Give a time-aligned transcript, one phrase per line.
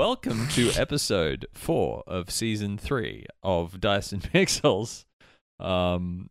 [0.00, 5.04] Welcome to episode four of season three of Dice and Pixels.
[5.58, 6.30] Um,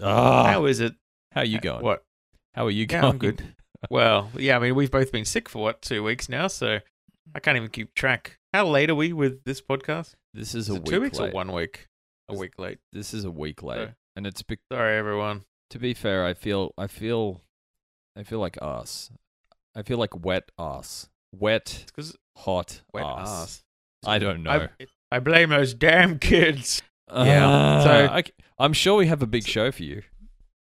[0.00, 0.94] ah, How is it?
[1.32, 1.82] how are you going?
[1.82, 2.04] What?
[2.54, 3.12] How are you Yeah, going?
[3.14, 3.42] I'm good.
[3.90, 6.78] Well, yeah, I mean, we've both been sick for what, two weeks now, so
[7.34, 8.38] I can't even keep track.
[8.54, 10.12] How late are we with this podcast?
[10.32, 11.32] This is Is a week two weeks late.
[11.32, 11.88] or one week?
[12.28, 12.78] A Is- week late.
[12.92, 15.42] This is a week late, So- and it's be- Sorry, everyone.
[15.70, 16.24] to be fair.
[16.24, 17.40] I feel, I feel,
[18.16, 19.10] I feel like ass.
[19.74, 21.08] I feel like wet ass.
[21.36, 23.28] Wet, because hot wet ass.
[23.28, 23.62] ass.
[24.06, 24.50] I don't know.
[24.50, 24.68] I,
[25.10, 26.82] I blame those damn kids.
[27.10, 28.22] Uh, Yeah, so- I,
[28.58, 30.02] I'm sure we have a big show for you,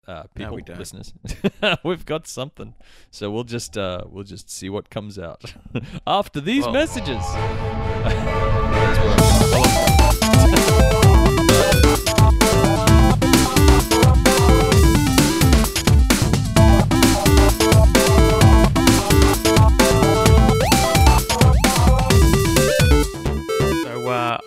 [0.08, 0.77] uh, No, we don't.
[0.80, 1.13] listeners.
[1.84, 2.73] We've got something,
[3.12, 5.54] so we'll just uh, we'll just see what comes out
[6.08, 7.23] after these Well- messages.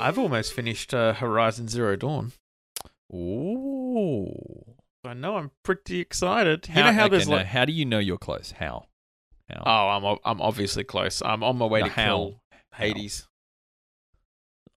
[0.07, 2.31] I've almost finished uh, Horizon Zero Dawn.
[3.13, 4.29] Ooh.
[5.05, 6.67] I know I'm pretty excited.
[6.67, 8.53] How, you know how okay, there's like how do you know you're close?
[8.57, 8.87] How?
[9.51, 9.63] How?
[9.67, 11.23] oh I'm I'm obviously close.
[11.23, 12.05] I'm on my way No, to how?
[12.05, 12.41] kill
[12.77, 13.27] Hades.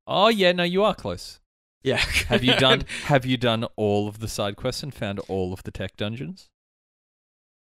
[0.08, 1.39] Oh yeah, no, you are close.
[1.83, 1.97] Yeah.
[2.27, 5.61] Have you done Have you done all of the side quests and found all of
[5.61, 6.49] the tech dungeons?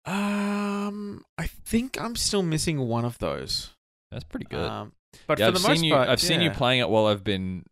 [0.04, 3.70] Um, I think I'm still missing one of those.
[4.12, 4.64] That's pretty good.
[4.64, 4.92] Um,
[5.26, 5.92] but yeah, for I've the seen most you.
[5.94, 6.56] part, I've seen you yeah.
[6.56, 7.64] playing it while I've been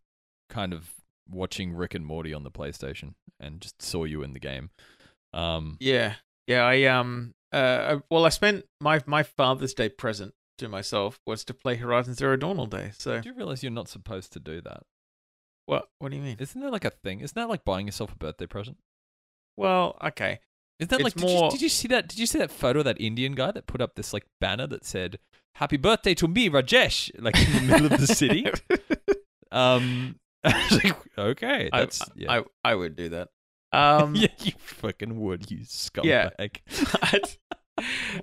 [0.48, 0.90] kind of
[1.30, 4.70] watching Rick and Morty on the PlayStation, and just saw you in the game.
[5.32, 6.14] Um, Yeah,
[6.46, 6.64] yeah.
[6.64, 11.54] I um, uh, well, I spent my my Father's Day present to myself was to
[11.54, 12.92] play Horizon Zero Dawn all day.
[12.96, 14.82] So do you realize you're not supposed to do that?
[15.66, 15.88] what?
[15.98, 16.36] What do you mean?
[16.38, 17.20] Isn't that like a thing?
[17.20, 18.78] Isn't that like buying yourself a birthday present?
[19.56, 20.40] Well, okay.
[20.78, 21.14] Isn't that It's like?
[21.14, 22.08] Did, you, more- did you see that?
[22.08, 24.66] Did you see that photo of that Indian guy that put up this like banner
[24.68, 25.18] that said
[25.56, 28.46] "Happy Birthday to me, Rajesh," like in the middle of the city?
[29.52, 32.32] Um, I like, okay, I, that's yeah.
[32.32, 33.28] I I would do that.
[33.72, 36.60] Um, yeah, you fucking would, you scumbag.
[36.70, 37.80] Yeah.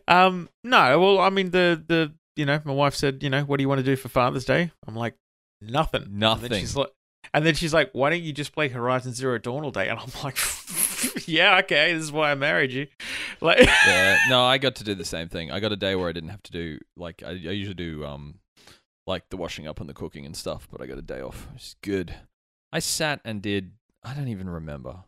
[0.08, 1.00] um, no.
[1.00, 3.70] Well, I mean, the the you know, my wife said, you know, what do you
[3.70, 4.72] want to do for Father's Day?
[4.88, 5.16] I'm like,
[5.62, 6.08] nothing.
[6.12, 6.54] Nothing.
[6.54, 6.90] she's like,
[7.34, 9.90] and then she's like, why don't you just play Horizon Zero Dawn all day?
[9.90, 10.38] And I'm like,
[11.28, 12.88] yeah, okay, this is why I married you.
[13.42, 15.52] Like, yeah, no, I got to do the same thing.
[15.52, 18.06] I got a day where I didn't have to do like I, I usually do
[18.06, 18.36] um
[19.06, 21.48] like the washing up and the cooking and stuff, but I got a day off.
[21.56, 22.16] It's good.
[22.72, 23.74] I sat and did
[24.04, 25.04] I don't even remember.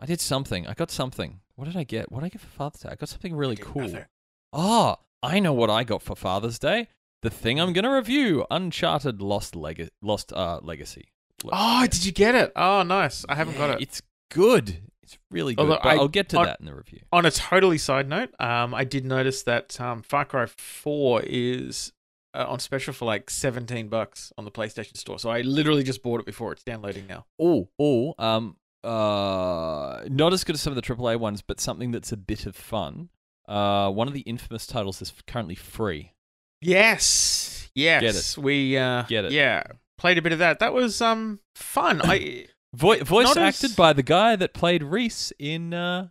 [0.00, 0.66] I did something.
[0.66, 1.40] I got something.
[1.54, 2.12] What did I get?
[2.12, 2.90] What did I get for Father's Day?
[2.90, 3.82] I got something really cool.
[3.82, 4.04] Nothing.
[4.52, 6.88] Oh, I know what I got for Father's Day.
[7.26, 11.08] The thing I'm gonna review: Uncharted Lost Leg- Lost uh, Legacy.
[11.50, 12.52] Oh, did you get it?
[12.54, 13.24] Oh, nice.
[13.28, 13.82] I haven't got it.
[13.82, 14.00] It's
[14.30, 14.80] good.
[15.02, 15.62] It's really good.
[15.62, 17.00] Although but I- I'll get to on- that in the review.
[17.12, 21.92] On a totally side note, um, I did notice that um, Far Cry 4 is
[22.32, 25.18] uh, on special for like 17 bucks on the PlayStation Store.
[25.18, 27.26] So I literally just bought it before it's downloading now.
[27.40, 31.90] Oh, oh, um, uh, not as good as some of the AAA ones, but something
[31.90, 33.08] that's a bit of fun.
[33.48, 36.12] Uh, one of the infamous titles is currently free.
[36.62, 37.68] Yes.
[37.74, 38.02] Yes.
[38.02, 38.38] Get it.
[38.44, 39.32] We uh Get it.
[39.32, 39.62] Yeah.
[39.98, 40.58] Played a bit of that.
[40.58, 42.00] That was um fun.
[42.02, 46.08] I Vo- voice Not as- acted by the guy that played Rhys in uh,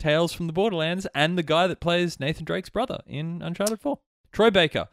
[0.00, 3.98] Tales from the Borderlands and the guy that plays Nathan Drake's brother in Uncharted 4.
[4.32, 4.88] Troy Baker,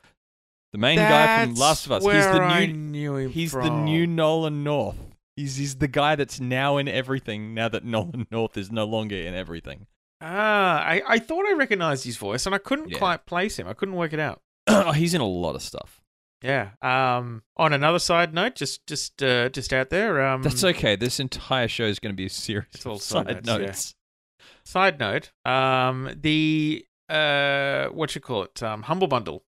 [0.74, 2.04] the main guy from Last of Us.
[2.04, 4.98] Where He's the I new knew him He's the new Nolan North.
[5.36, 7.54] He's he's the guy that's now in everything.
[7.54, 9.88] Now that Nolan North is no longer in everything.
[10.22, 12.98] Ah, I, I thought I recognized his voice and I couldn't Yeah.
[12.98, 13.68] quite place him.
[13.68, 14.42] I couldn't work it out.
[14.96, 16.02] he's in a lot of stuff.
[16.42, 16.70] Yeah.
[16.82, 20.96] Um on another side note, just just uh just out there, um That's okay.
[20.96, 23.96] This entire show is going to be a series It's all side side notes,
[24.40, 24.48] yeah.
[24.64, 29.44] Side note, um, the uh, what you call it, um, Humble Bundle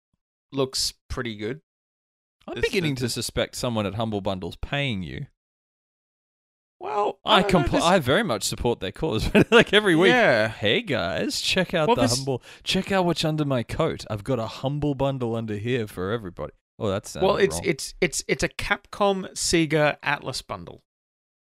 [0.53, 1.63] looks pretty good.
[2.47, 5.27] I'm beginning to suspect someone at Humble Bundle's paying you.
[6.79, 9.31] Well, I don't compl- this- I very much support their cause.
[9.51, 12.43] like every week, Yeah, hey guys, check out Well, the this- humble.
[12.65, 14.05] Check out what's under my coat.
[14.11, 16.53] I've got a humble bundle under here for everybody.
[16.79, 20.83] Oh, that's well, it's it's it's it's a Capcom Sega Atlus bundle.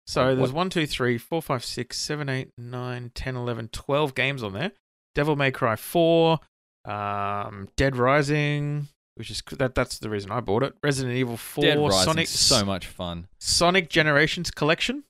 [0.07, 4.15] So there's what- one, two, three, four, five, six, seven, eight, nine, 10, 11, 12
[4.15, 4.73] games on there.
[5.15, 6.39] Devil May Cry 4,
[6.85, 10.75] um, Dead Rising, which is that that's the reason I bought it.
[10.83, 13.27] Resident Evil 4, Dead Rising's Sonic so much fun.
[13.39, 15.03] Sonic Generations Collection.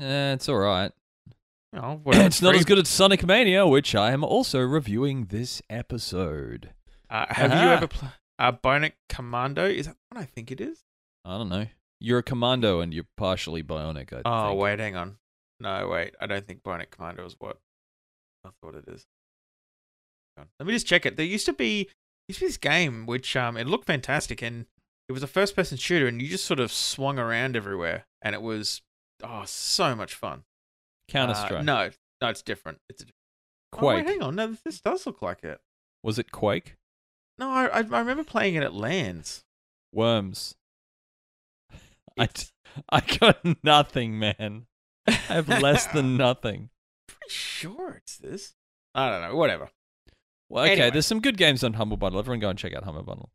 [0.00, 0.92] Eh, it's all right.
[1.72, 5.62] Know, whatever, it's not as good as Sonic Mania, which I am also reviewing this
[5.70, 6.70] episode.
[7.10, 9.66] Uh, have you ever played uh, Bionic Commando?
[9.66, 10.82] Is that what I think it is?
[11.24, 11.66] I don't know.
[12.00, 14.12] You're a commando and you're partially bionic.
[14.12, 14.60] I Oh, think.
[14.60, 15.16] wait, hang on.
[15.60, 16.14] No, wait.
[16.20, 17.58] I don't think Bionic Commando is what
[18.44, 19.06] I thought it is.
[20.36, 21.16] Let me just check it.
[21.16, 21.88] There used to be
[22.28, 24.66] used to be this game which um it looked fantastic and
[25.08, 28.34] it was a first person shooter and you just sort of swung around everywhere and
[28.34, 28.80] it was
[29.22, 30.44] oh so much fun.
[31.08, 31.64] Counter Uh, Strike.
[31.64, 31.90] no,
[32.20, 32.78] no, it's different.
[32.88, 33.06] It's a,
[33.74, 34.06] Oh, wait, Quake.
[34.08, 35.60] hang on, no, this does look like it.
[36.02, 36.76] Was it Quake?
[37.38, 39.44] No, I I, I remember playing it at LANs.
[39.92, 40.56] Worms.
[42.18, 42.28] I,
[42.90, 44.66] I got nothing, man.
[45.06, 46.70] I have less than nothing.
[47.08, 48.54] Pretty sure it's this.
[48.94, 49.36] I don't know.
[49.36, 49.70] Whatever.
[50.48, 50.90] Well, okay, Anyway.
[50.90, 52.18] there's some good games on Humble Bundle.
[52.18, 53.30] Everyone go and check out Humble Bundle.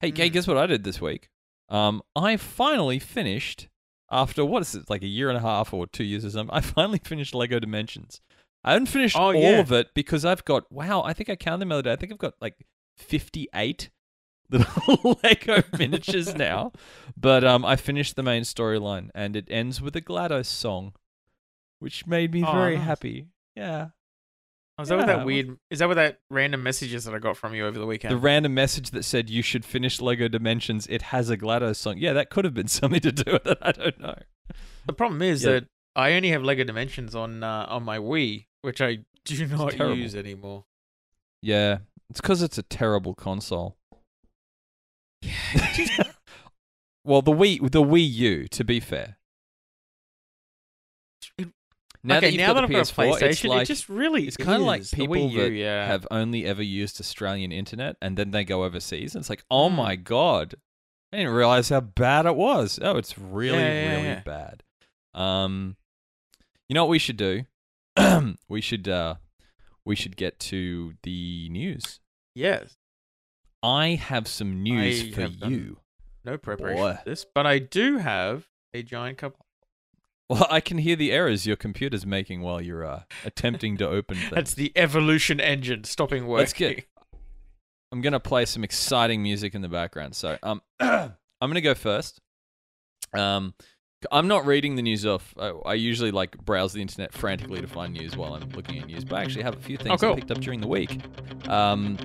[0.00, 0.32] Hey, hey, Mm.
[0.32, 1.28] guess what I did this week?
[1.68, 3.68] Um, I finally finished
[4.10, 6.54] after what is it, like a year and a half or two years or something.
[6.54, 8.20] I finally finished Lego Dimensions.
[8.64, 9.60] I haven't finished Oh, all yeah.
[9.60, 11.02] of it because I've got wow.
[11.02, 11.92] I think I counted them the other day.
[11.92, 12.56] I think I've got like
[12.98, 13.90] 58
[14.50, 16.72] little Lego miniatures now.
[17.16, 20.92] But um, I finished the main storyline, and it ends with a GLaDOS song,
[21.78, 22.84] which made me Oh, very nice.
[22.86, 23.26] happy.
[23.54, 23.88] Yeah.
[24.80, 25.58] Oh, is that what that weird?
[25.68, 28.12] Is that what that random messages that I got from you over the weekend?
[28.12, 30.86] The random message that said you should finish Lego Dimensions.
[30.86, 31.98] It has a GLaDOS song.
[31.98, 33.58] Yeah, that could have been something to do with it.
[33.60, 34.16] I don't know.
[34.86, 35.50] The problem is Yeah.
[35.52, 39.76] that I only have Lego Dimensions on uh, on my Wii, which I do not
[39.78, 40.64] use anymore.
[41.42, 43.76] Yeah, it's because it's a terrible console.
[45.20, 46.04] Yeah.
[47.04, 48.48] well, the Wii, the Wii U.
[48.48, 49.18] To be fair,
[52.02, 54.26] now okay, that now that I've got a PS4, it's PlayStation, like it just really
[54.26, 55.86] it's kind of like people U, that yeah.
[55.86, 59.14] have only ever used Australian internet and then they go overseas.
[59.14, 59.74] And it's like, oh Mm.
[59.76, 60.54] my god,
[61.12, 62.78] I didn't realize how bad it was.
[62.80, 64.62] Oh, it's really, Yeah, yeah, really bad.
[65.14, 65.76] Um,
[66.68, 67.42] you know what we should do?
[68.48, 69.16] we should, uh,
[69.84, 72.00] we should get to the news.
[72.34, 72.76] yes,
[73.62, 75.78] I have some news I for you.
[76.24, 76.92] no preparation Boy.
[76.94, 79.34] for this, but I do have a giant cup.
[80.30, 84.16] Well, I can hear the errors your computer's making while you're uh, attempting to open
[84.18, 84.30] things.
[84.30, 86.38] That's the evolution engine stopping working.
[86.42, 86.86] Let's get-
[87.92, 90.14] I'm gonna play some exciting music in the background.
[90.14, 91.10] So um, I'm
[91.40, 92.20] gonna go first.
[93.12, 93.54] Um,
[94.12, 95.34] I'm not reading the news off.
[95.38, 98.86] I, I usually like browse the internet frantically to find news while I'm looking at
[98.86, 100.12] news, but I actually have a few things Oh, cool.
[100.12, 101.00] I picked up during the week.
[101.48, 101.98] Um,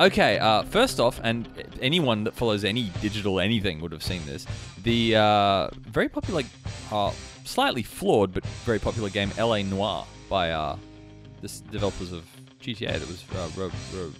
[0.00, 0.38] okay.
[0.40, 1.48] Uh, first off, and
[1.80, 4.44] anyone that follows any digital anything would have seen this.
[4.82, 6.42] The uh, very popular,
[6.90, 7.12] uh,
[7.44, 9.62] slightly flawed but very popular game L.A.
[9.62, 10.76] Noire by uh,
[11.42, 12.24] the developers of
[12.60, 12.98] GTA.
[12.98, 14.12] That was uh, ro- ro-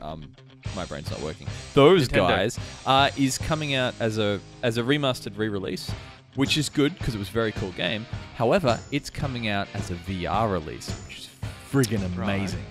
[0.00, 0.30] um,
[0.74, 1.46] my brain's not working.
[1.74, 2.28] Those Nintendo.
[2.28, 5.90] guys uh, is coming out as a as a remastered re-release,
[6.34, 8.06] which is good because it was a very cool game.
[8.36, 11.28] However, it's coming out as a VR release, which is
[11.70, 12.34] friggin' Right.
[12.36, 12.64] amazing.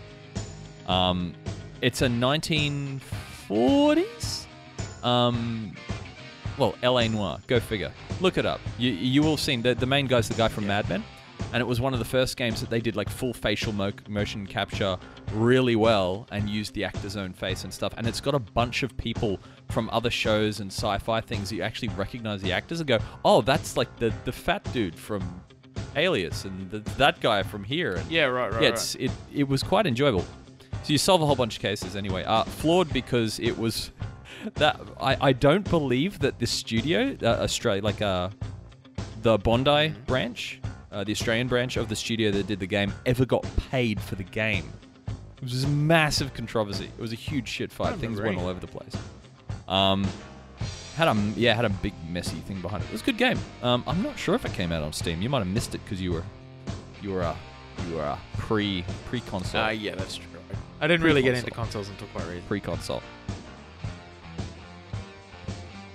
[0.88, 1.34] Um,
[1.82, 2.10] it's a
[3.50, 4.46] 1940s.
[5.04, 5.74] Um,
[6.62, 7.08] well, L.A.
[7.10, 7.40] Noire.
[7.48, 7.92] Go figure.
[8.22, 8.62] Look it up.
[8.78, 11.04] You you will have seen the the main guy's the guy from Mad Men,
[11.54, 13.92] and it was one of the first games that they did like full facial mo-
[14.08, 14.98] motion capture
[15.34, 17.94] really well and used the actor's own face and stuff.
[17.98, 21.64] And it's got a bunch of people from other shows and sci-fi things that you
[21.64, 25.42] actually recognize the actors and go, oh, that's like the the fat dude from
[25.96, 27.96] Alias and the, that guy from here.
[27.96, 28.62] And Yeah, right, right.
[28.62, 28.74] yeah, right.
[28.74, 30.26] it's, it it was quite enjoyable.
[30.84, 32.24] So you solve a whole bunch of cases anyway.
[32.24, 33.92] Uh, flawed because it was
[34.56, 38.30] that I, I don't believe that this studio, uh, Australia, like uh,
[39.22, 40.04] the Bondi Mm-hmm.
[40.04, 40.60] branch,
[40.92, 44.16] uh, the Australian branch of the studio that did the game, ever got paid for
[44.16, 44.66] the game.
[45.08, 46.86] It was a massive controversy.
[46.86, 47.98] It was a huge shit fight.
[47.98, 48.96] Things went all over the place.
[49.68, 50.08] Um,
[50.96, 52.88] had a yeah had a big messy thing behind it.
[52.88, 53.40] It was a good game.
[53.64, 55.22] Um, I'm not sure if it came out on Steam.
[55.22, 56.24] You might have missed it because you were
[57.02, 57.36] you were uh,
[57.90, 60.28] you were uh, pre pre console Ah, yeah, that's true.
[60.82, 62.44] I didn't really get into consoles until quite recently.
[62.48, 63.02] pre console.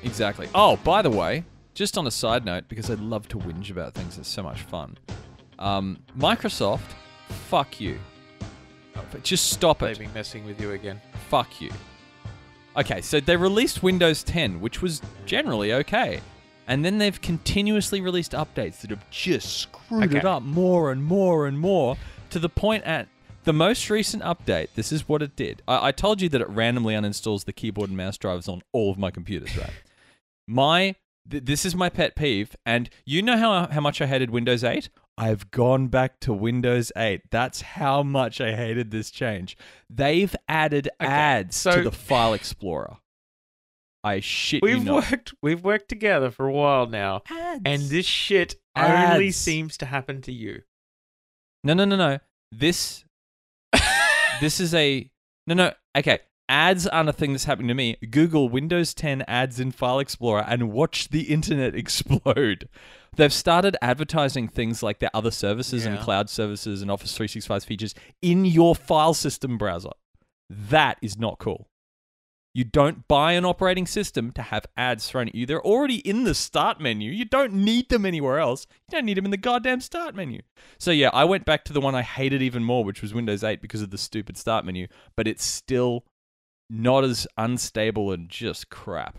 [0.06, 0.48] Exactly.
[0.54, 1.44] Oh, by the way,
[1.74, 4.62] just on a side note, because I love to whinge about things, it's so much
[4.62, 4.96] fun.
[5.58, 6.94] Um, Microsoft,
[7.28, 7.98] fuck you.
[9.22, 9.86] Just stop it.
[9.86, 11.00] They've been messing with you again.
[11.28, 11.70] Fuck you.
[12.76, 16.20] Okay, so they released Windows 10, which was generally okay.
[16.68, 21.46] And then they've continuously released updates that have just screwed it up more and more
[21.46, 21.96] and more
[22.30, 23.08] to the point at
[23.44, 24.68] the most recent update.
[24.74, 25.62] This is what it did.
[25.68, 28.90] I, I told you that it randomly uninstalls the keyboard and mouse drivers on all
[28.90, 29.70] of my computers, right?
[30.48, 30.94] My
[31.30, 34.62] th- this is my pet peeve, and you know how how much I hated Windows
[34.64, 34.88] 8.
[35.18, 37.22] I've gone back to Windows 8.
[37.30, 39.56] That's how much I hated this change.
[39.88, 42.98] They've added Okay, ads so- to the File Explorer.
[44.04, 45.10] I shit you We've not.
[45.10, 47.62] worked we've worked together for a while now, ads.
[47.64, 50.62] and this shit only seems to happen to you.
[51.64, 52.18] no, no, no, no.
[52.52, 53.04] This
[54.40, 55.10] this is a
[55.46, 55.72] no, no.
[55.96, 57.96] Okay, ads aren't a thing that's happening to me.
[58.10, 62.68] Google Windows 10 ads in File Explorer and watch the internet explode.
[63.16, 67.94] They've started advertising things like their other services and cloud services and Office 365 features
[68.20, 69.90] in your file system browser.
[70.50, 71.68] That is not cool.
[72.52, 75.44] You don't buy an operating system to have ads thrown at you.
[75.44, 77.10] They're already in the start menu.
[77.10, 78.66] You don't need them anywhere else.
[78.88, 80.40] You don't need them in the goddamn start menu.
[80.78, 83.44] So yeah, I went back to the one I hated even more, which was Windows
[83.44, 84.86] 8 because of the stupid start menu,
[85.16, 86.04] but it's still
[86.68, 89.18] not as unstable and just crap.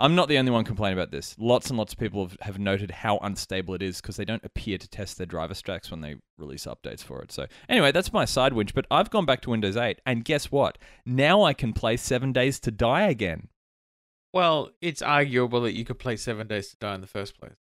[0.00, 1.36] I'm not the only one complaining about this.
[1.38, 4.44] Lots and lots of people have, have noted how unstable it is because they don't
[4.44, 7.30] appear to test their driver stacks when they release updates for it.
[7.30, 8.74] So, anyway, that's my side winch.
[8.74, 10.78] But I've gone back to Windows 8, and guess what?
[11.04, 13.48] Now I can play Seven Days to Die again.
[14.32, 17.56] Well, it's arguable that you could play Seven Days to Die in the first place.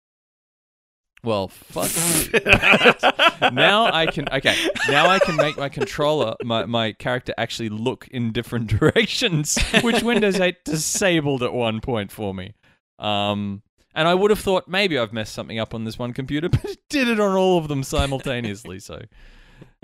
[1.25, 1.91] Well, fuck
[3.51, 4.55] now I can okay.
[4.89, 10.03] Now I can make my controller, my, my character actually look in different directions, which
[10.03, 12.53] Windows 8 disabled at one point for me.
[12.99, 13.63] Um,
[13.95, 16.63] and I would have thought maybe I've messed something up on this one computer, but
[16.63, 18.79] it did it on all of them simultaneously.
[18.79, 19.01] So,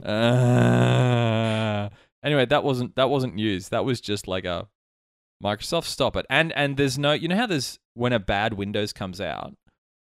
[0.04, 1.90] uh,
[2.24, 3.70] anyway, that wasn't that wasn't news.
[3.70, 4.68] That was just like a
[5.44, 6.26] Microsoft stop it.
[6.30, 9.56] And and there's no, you know how there's when a bad Windows comes out,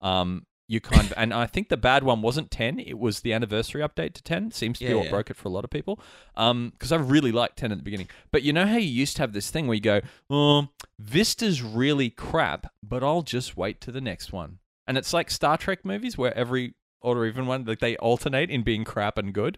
[0.01, 3.31] um, you kind of, and I think the bad one wasn't 10, it was the
[3.31, 4.51] anniversary update to 10.
[4.51, 5.09] Seems to be what yeah.
[5.09, 5.99] broke it for a lot of people.
[6.35, 8.09] Um, because I really liked 10 at the beginning.
[8.31, 10.69] But you know how you used to have this thing where you go, um,
[10.99, 14.59] Vista's really crap, but I'll just wait to the next one.
[14.87, 18.49] And it's like Star Trek movies where every odd or even one, like they alternate
[18.49, 19.57] in being crap and good.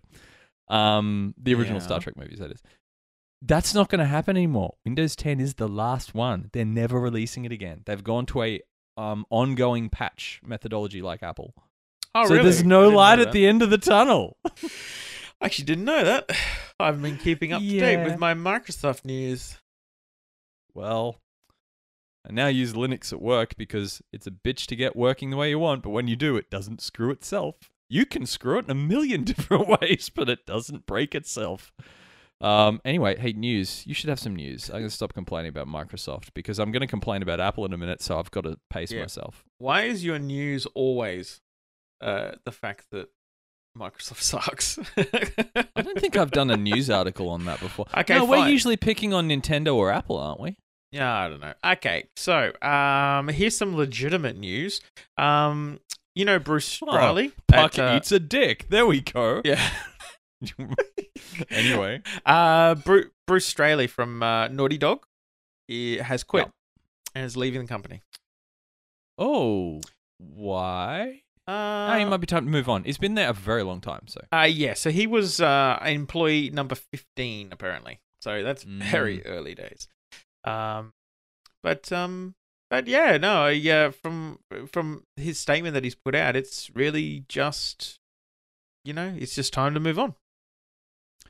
[0.68, 1.86] Um, the original Yeah.
[1.86, 2.62] Star Trek movies, that is.
[3.42, 4.76] That's not going to happen anymore.
[4.86, 6.50] Windows 10 is the last one.
[6.52, 7.82] They're never releasing it again.
[7.86, 8.62] They've gone to a
[9.00, 11.54] um, ongoing patch methodology like Apple.
[12.14, 12.44] Oh, so really?
[12.44, 14.38] there's no light at the end of the tunnel.
[14.46, 16.30] I actually didn't know that.
[16.80, 19.58] I've been keeping up to date with my Microsoft news.
[20.74, 21.18] well,
[22.28, 25.50] I now use Linux at work because it's a bitch to get working the way
[25.50, 27.56] you want, but when you do, it doesn't screw itself.
[27.90, 31.72] You can screw it in a million different ways, but it doesn't break itself.
[32.42, 33.84] Um, anyway, hey, news.
[33.86, 34.70] You should have some news.
[34.70, 37.74] I'm going to stop complaining about Microsoft because I'm going to complain about Apple in
[37.74, 39.02] a minute, so I've got to pace Yeah.
[39.02, 39.44] myself.
[39.58, 41.42] Why is your news always
[42.02, 43.10] uh, the fact that
[43.78, 44.80] Microsoft sucks?
[44.98, 47.86] I don't think I've done a news article on that before.
[47.98, 50.58] Okay, no, we're usually picking on Nintendo or Apple, aren't we?
[50.92, 51.54] Yeah, I don't know.
[51.64, 54.82] Okay, so um, here's some legitimate news.
[55.18, 55.80] Um,
[56.16, 57.30] you know Bruce Oh?
[57.48, 58.68] Puck at, uh, eats a dick.
[58.70, 59.42] There we go.
[59.46, 59.62] Yeah.
[61.50, 65.06] anyway, Uh, Bruce, Bruce Straley from uh, Naughty Dog
[65.68, 66.52] he has quit Yep.
[67.16, 68.02] and is leaving the company.
[69.18, 69.82] oh,
[70.18, 71.22] why?
[71.48, 72.84] Uh, oh, it might be time to move on.
[72.84, 76.50] He's been there a very long time, so uh, yeah, so he was uh, employee
[76.52, 78.00] number 15, apparently.
[78.22, 79.88] So that's very early days.
[80.44, 80.94] Um,
[81.64, 82.36] but um,
[82.70, 84.40] but yeah, no, yeah, from
[84.72, 87.98] from his statement that he's put out, it's really just,
[88.86, 90.16] you know, it's just time to move on.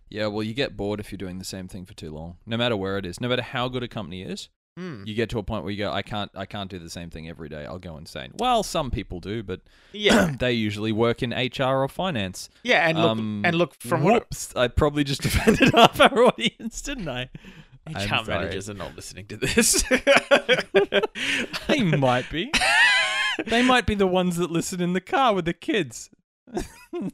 [0.09, 0.27] Yeah.
[0.27, 2.37] Well, you get bored if you're doing the same thing for too long.
[2.45, 5.03] No matter where it is, no matter how good a company is, Hmm.
[5.05, 7.09] you get to a point where you go, I can't, I can't do the same
[7.09, 7.65] thing every day.
[7.65, 8.31] I'll go insane.
[8.37, 9.59] Well, some people do, but
[9.91, 12.49] Yeah, they usually work in HR or finance.
[12.63, 14.55] yeah, and look, Um, and look from what Whoops!
[14.55, 17.29] I probably just offended half our audience, didn't I?
[17.89, 19.83] HR managers are not listening to this.
[21.67, 22.51] They might be.
[23.45, 26.09] they might be the ones that listen in the car with the kids.
[26.93, 27.09] oh,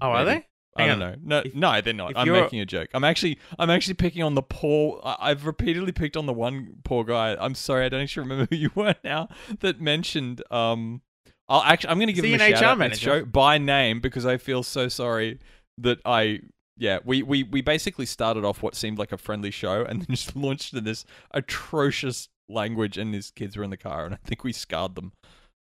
[0.00, 0.46] are they?
[0.76, 1.10] I Hang don't on.
[1.12, 1.16] know.
[1.22, 2.10] No, If- no, they're not.
[2.12, 2.88] if I'm you're- making a joke.
[2.94, 5.00] I'm actually, I'm actually picking on the poor.
[5.04, 7.36] I- I've repeatedly picked on the one poor guy.
[7.40, 9.28] I'm sorry, I don't actually remember who you were now
[9.60, 10.42] that mentioned.
[10.50, 11.02] Um,
[11.48, 13.20] I'll actually, I'm going to give Is him a an shout HR out next manager?
[13.20, 15.40] show by name because I feel so sorry
[15.78, 16.40] that I.
[16.76, 20.06] Yeah, we, we, we basically started off what seemed like a friendly show and then
[20.16, 24.18] just launched in this atrocious language, and his kids were in the car, and I
[24.24, 25.12] think we scarred them,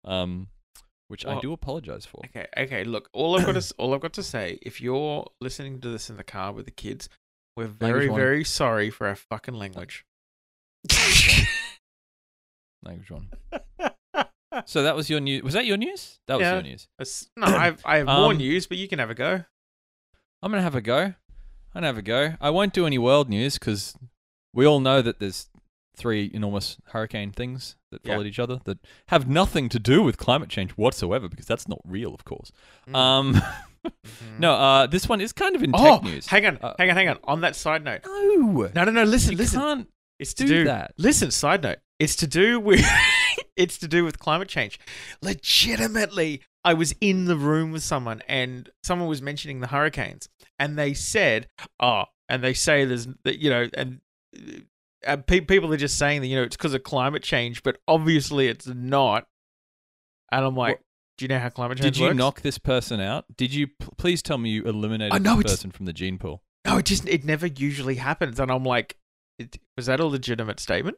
[0.05, 0.49] um,
[1.09, 2.23] which I do apologize for.
[2.27, 2.85] Okay, okay.
[2.85, 6.09] Look, all I've got to all I've got to say, if you're listening to this
[6.09, 7.09] in the car with the kids,
[7.57, 10.05] we're very, very sorry for our fucking language.
[12.85, 13.29] Language one.
[14.67, 15.43] So that was your news.
[15.45, 16.19] Was that your news?
[16.27, 16.55] That was Yeah.
[16.55, 16.88] your news.
[17.37, 19.45] No, I've, I have more Um, news, but you can have a go.
[20.43, 20.99] I'm gonna have a go.
[20.99, 21.15] I'm
[21.75, 22.35] gonna have a go.
[22.41, 23.95] I won't do any world news because
[24.53, 25.49] we all know that there's
[25.99, 28.14] three enormous hurricane things that Yeah.
[28.14, 28.78] followed each other that
[29.09, 32.50] have nothing to do with climate change whatsoever because that's not real, of course.
[32.88, 32.95] Mm.
[32.97, 33.35] Um,
[33.87, 34.38] Mhm.
[34.40, 36.26] no, uh, this one is kind of in Oh, tech news.
[36.26, 37.19] hang on, Uh, hang on, hang on.
[37.25, 39.05] On that side note, no, no, no, no.
[39.05, 39.61] Listen, you listen.
[39.61, 39.88] can't
[40.19, 40.95] It's to do do that.
[40.99, 41.78] Listen, side note.
[41.99, 42.81] It's to do with
[43.57, 44.78] it's to do with climate change.
[45.23, 50.28] Legitimately, I was in the room with someone and someone was mentioning the hurricanes
[50.59, 51.49] and they said,
[51.81, 54.00] "Oh, and they say there's that you know and
[55.07, 57.78] uh, pe- people are just saying that you know it's because of climate change, but
[57.87, 59.26] obviously it's not."
[60.33, 60.83] And I'm like, What-
[61.19, 63.25] "Do you know how climate change Did you works?" knock this person out?
[63.37, 63.69] Did you?
[63.69, 66.43] p- Please tell me you eliminated Oh, no, this person from the gene pool.
[66.67, 68.97] No, it just it never usually happens, and I'm like,
[69.38, 70.97] it, was that a legitimate statement?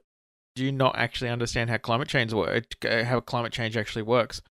[0.56, 2.64] Do you not actually understand how climate change work?
[2.82, 4.42] How climate change actually works?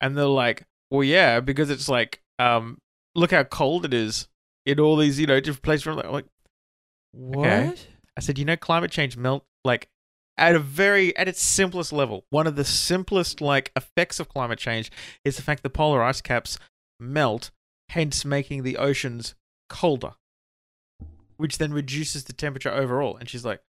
[0.00, 2.78] And they're like, well, yeah, because it's like, um,
[3.16, 4.28] look how cold it is
[4.64, 5.86] in all these, you know, different places.
[5.88, 6.26] I'm like,
[7.12, 7.46] What?
[7.48, 7.74] Okay.
[8.20, 9.88] I said, you know, climate change melt like
[10.36, 12.26] at a very at its simplest level.
[12.28, 14.90] One of the simplest like effects of climate change
[15.24, 16.58] is the fact the polar ice caps
[16.98, 17.50] melt,
[17.88, 19.34] hence making the oceans
[19.70, 20.12] colder,
[21.38, 23.16] which then reduces the temperature overall.
[23.16, 23.62] And she's like,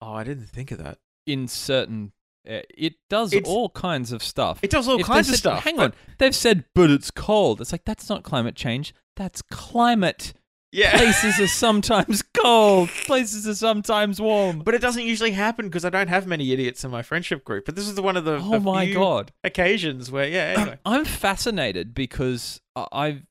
[0.00, 2.12] "Oh, I didn't think of that." In certain,
[2.48, 4.60] uh, it does It's- all kinds of stuff.
[4.62, 5.64] It does all If kinds of said- stuff.
[5.64, 7.60] Hang on, they've said, but it's cold.
[7.60, 8.94] It's like that's not climate change.
[9.16, 10.34] That's climate.
[10.72, 10.96] Yeah.
[10.96, 12.88] Places are sometimes cold.
[13.06, 14.60] Places are sometimes warm.
[14.60, 17.66] But it doesn't usually happen because I don't have many idiots in my friendship group.
[17.66, 19.32] But this is one of the, Oh my god.
[19.44, 20.78] occasions where, yeah, anyway.
[20.86, 23.22] I'm fascinated because I- I've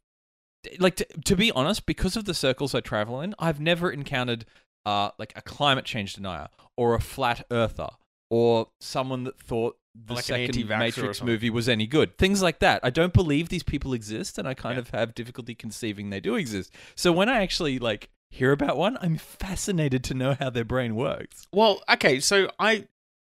[0.80, 4.46] like to, to be honest, because of the circles I travel in, I've never encountered
[4.86, 7.90] uh like a climate change denier or a flat earther
[8.30, 12.18] or someone that thought the Like second Matrix movie was any good.
[12.18, 12.80] Things like that.
[12.84, 14.80] I don't believe these people exist and I kind Yeah.
[14.82, 16.74] of have difficulty conceiving they do exist.
[16.96, 20.96] So when I actually like hear about one, I'm fascinated to know how their brain
[20.96, 21.46] works.
[21.52, 22.88] Well, okay, so I,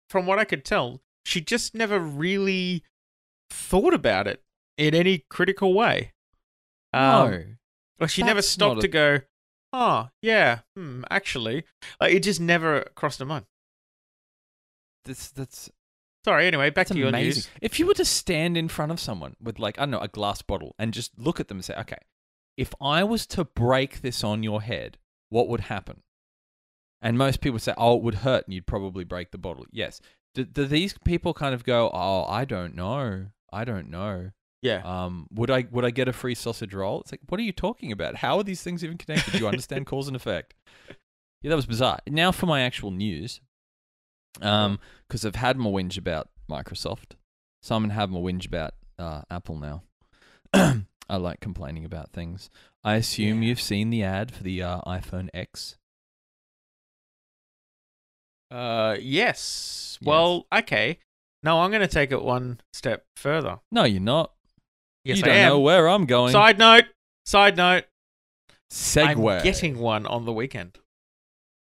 [0.09, 2.83] from what I could tell, she just never really
[3.49, 4.43] thought about it
[4.77, 6.11] in any critical way.
[6.93, 7.43] Um, no.
[7.99, 9.19] Like she never stopped a- to go,
[9.71, 11.63] oh, yeah, hmm, actually.
[11.99, 13.45] Like, it just never crossed her mind.
[15.05, 15.71] This that's
[16.25, 17.49] Sorry, anyway, back That's to your news.
[17.61, 20.07] If you were to stand in front of someone with like I don't know a
[20.07, 21.97] glass bottle and just look at them and say, "Okay,
[22.57, 24.97] if I was to break this on your head,
[25.29, 26.01] what would happen?"
[27.01, 29.99] And most people say, "Oh, it would hurt, and you'd probably break the bottle." Yes.
[30.33, 33.27] Do, do these people kind of go, "Oh, I don't know.
[33.51, 34.31] I don't know.
[34.61, 34.81] Yeah.
[34.85, 37.51] Um, would I would I get a free sausage roll?" It's like, what are you
[37.51, 38.15] talking about?
[38.15, 39.33] How are these things even connected?
[39.33, 40.53] Do you understand cause and effect?
[41.41, 41.99] Yeah, that was bizarre.
[42.07, 43.41] Now for my actual news.
[44.41, 47.11] Um, because I've had my whinge about Microsoft.
[47.61, 49.83] So I'm gonna have my whinge about uh, Apple now.
[50.53, 52.49] I like complaining about things.
[52.83, 53.49] I assume Yeah.
[53.49, 55.77] you've seen the ad for the uh, iPhone X.
[58.51, 59.97] Uh, yes.
[60.01, 60.99] Well, okay.
[61.41, 63.59] No, I'm going to take it one step further.
[63.71, 64.31] No, you're not.
[65.03, 65.49] Yes, you I don't am.
[65.49, 66.31] know where I'm going.
[66.31, 66.85] Side note.
[67.25, 67.85] Side note.
[68.71, 69.37] Segway.
[69.37, 70.77] I'm getting one on the weekend.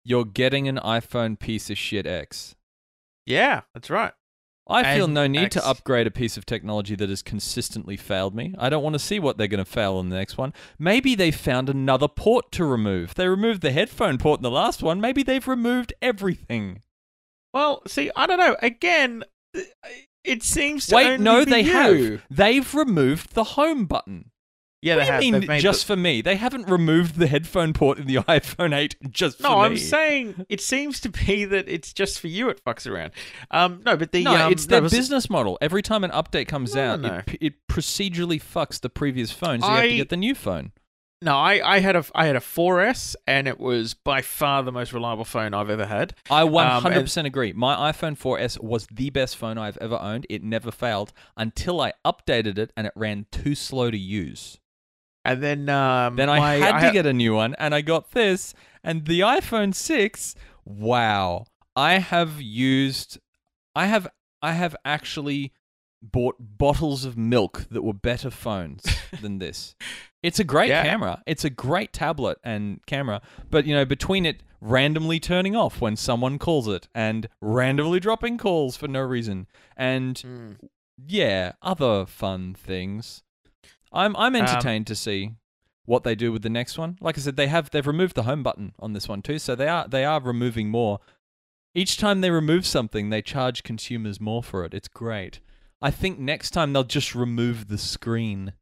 [0.05, 2.55] You're getting an iPhone piece of shit X.
[3.27, 4.12] Yeah, that's right.
[4.67, 5.57] I feel no need X.
[5.57, 8.55] to upgrade a piece of technology that has consistently failed me.
[8.59, 10.55] I don't want to see what they're going to fail on the next one.
[10.79, 13.14] Maybe they found another port to remove.
[13.14, 15.03] They removed the headphone port in the last one.
[15.03, 16.81] Maybe they've removed everything.
[17.53, 18.57] Well, see, I don't know.
[18.62, 19.25] Again,
[20.25, 21.73] it seems to Wait, no, they you.
[21.73, 22.23] have.
[22.31, 24.31] They've removed the home button.
[24.85, 26.20] Yeah, what they do you They've mean just the- for me?
[26.23, 29.61] They haven't removed the headphone port in the iPhone 8 just for No.
[29.61, 32.49] I'm saying it seems to be that it's just for you.
[32.51, 33.12] It fucks around.
[33.51, 35.57] Um, no, but the no, um, it's their business model.
[35.61, 37.23] Every time an update comes No, out, no.
[37.27, 40.73] It, it procedurally fucks the previous phone, so you have to get the new phone.
[41.23, 44.73] No, I, I had a I had a 4S, and it was by far the
[44.73, 46.12] most reliable phone I've ever had.
[46.31, 47.55] I Um, 100% agree.
[47.55, 50.27] My iPhone 4S was the best phone I've ever owned.
[50.29, 54.59] It never failed until I updated it and it ran too slow to use.
[55.25, 57.81] And then um, Then I my- had to ha- get a new one and I
[57.81, 60.35] got this and the iPhone 6.
[60.65, 61.47] Wow.
[61.77, 63.19] I have used
[63.75, 64.09] I have
[64.43, 65.53] I have actually
[66.03, 68.85] bought bottles of milk that were better phones
[69.23, 69.75] than this.
[70.23, 70.83] It's a great Yeah.
[70.85, 71.23] camera.
[71.27, 75.97] It's a great tablet and camera, but you know, between it randomly turning off when
[75.97, 80.57] someone calls it and randomly dropping calls for no reason and Mm.
[81.07, 83.23] yeah, other fun things.
[83.94, 85.33] I'm I'm Um, entertained to see
[85.87, 86.96] what they do with the next one.
[87.00, 89.54] Like I said, they have they've removed the home button on this one too, so
[89.54, 90.98] they are they are removing more.
[91.74, 94.74] Each time they remove something, they charge consumers more for it.
[94.74, 95.40] It's great.
[95.83, 98.52] I think next time they'll just remove the screen.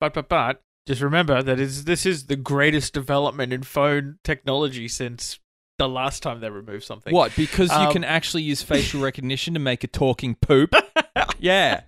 [0.00, 4.88] But but but just remember that is this is the greatest development in phone technology
[4.88, 5.38] since
[5.78, 7.14] the last time they removed something.
[7.14, 7.34] What?
[7.36, 10.74] Because you Um, can actually use facial recognition to make a talking poop.
[11.38, 11.82] yeah.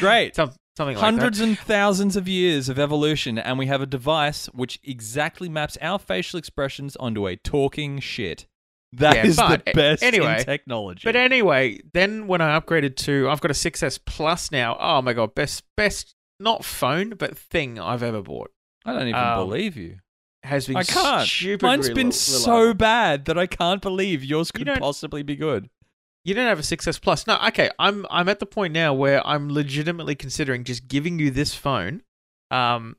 [0.00, 0.36] Great.
[0.36, 4.46] Some, something like Hundreds and thousands of years of evolution, and we have a device
[4.46, 8.46] which exactly maps our facial expressions onto a talking shit.
[8.92, 11.02] That Yeah, is the best anyway, in technology.
[11.04, 14.76] But anyway, then when I upgraded to, I've got a 6S Plus now.
[14.78, 18.52] Oh my god, best best not phone but thing I've ever bought.
[18.84, 19.98] I don't even um, believe you.
[20.44, 21.62] Has been I can't.
[21.62, 25.70] Mine's been so bad that I can't believe yours could possibly be good.
[26.24, 27.26] You don't have a 6S Plus.
[27.26, 27.70] No, okay.
[27.78, 32.02] I'm I'm at the point now where I'm legitimately considering just giving you this phone,
[32.50, 32.96] um,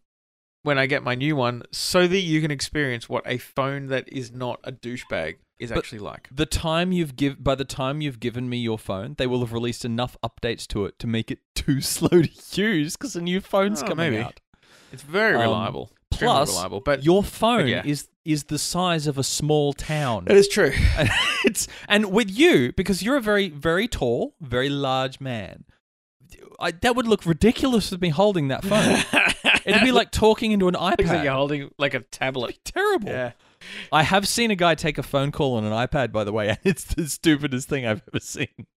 [0.64, 4.08] when I get my new one so that you can experience what a phone that
[4.12, 6.28] is not a douchebag is But- actually like.
[6.32, 9.54] The time you've give by the time you've given me your phone, they will have
[9.54, 13.42] released enough updates to it to make it too slow to use because a new
[13.42, 14.24] phone's Oh, coming maybe.
[14.24, 14.40] out.
[14.92, 15.84] It's very Um, reliable.
[15.84, 17.84] Extremely Plus, reliable, but your phone yeah.
[17.86, 20.26] is is the size of a small town.
[20.26, 20.74] that is true.
[20.98, 21.10] and
[21.46, 25.66] it's and with you because you're a very very tall, very large man.
[26.60, 29.04] I, that would look ridiculous with me holding that phone.
[29.66, 31.24] It'd be like talking into an Looks like iPad.
[31.24, 32.58] you're holding like a tablet.
[32.64, 33.10] Terrible.
[33.10, 33.32] Yeah.
[33.92, 36.50] I have seen a guy take a phone call on an iPad, by the way,
[36.50, 38.68] and it's the stupidest thing I've ever seen.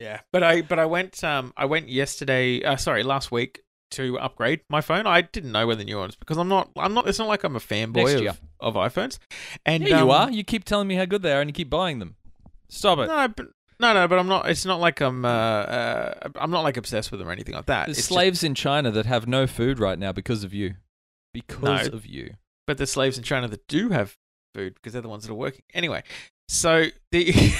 [0.00, 3.60] Yeah, but I but I went um I went yesterday uh, sorry last week
[3.92, 5.06] to upgrade my phone.
[5.06, 7.44] I didn't know where the new ones because I'm not I'm not it's not like
[7.44, 9.18] I'm a fanboy of, of iPhones.
[9.64, 10.30] And Yeah, you um, are.
[10.30, 12.16] You keep telling me how good they are, and you keep buying them.
[12.68, 13.06] Stop it.
[13.06, 13.46] No, but
[13.80, 14.48] no, no, but I'm not.
[14.48, 15.24] It's not like I'm.
[15.24, 17.86] Uh, uh, I'm not like obsessed with them or anything like that.
[17.86, 20.74] There's It's just- slaves in China that have no food right now because of you.
[21.34, 21.94] Because No.
[21.96, 22.34] of you.
[22.66, 24.16] but the slaves in China that do have
[24.54, 25.62] food because they're the ones that are working.
[25.74, 26.02] Anyway,
[26.48, 27.32] so the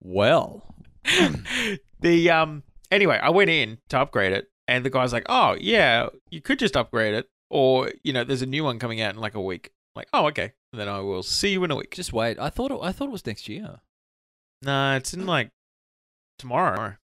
[0.00, 0.62] Well,
[2.00, 6.08] the um anyway, I went in to upgrade it, and the guy's like, "Oh yeah,
[6.30, 9.20] you could just upgrade it, or you know, there's a new one coming out in
[9.20, 11.94] like a week." I'm like, oh okay, then I will see you in a week.
[11.94, 12.38] just wait.
[12.38, 13.80] I thought it, I thought it was next year.
[14.62, 15.50] Nah, it's in like
[16.38, 16.96] tomorrow.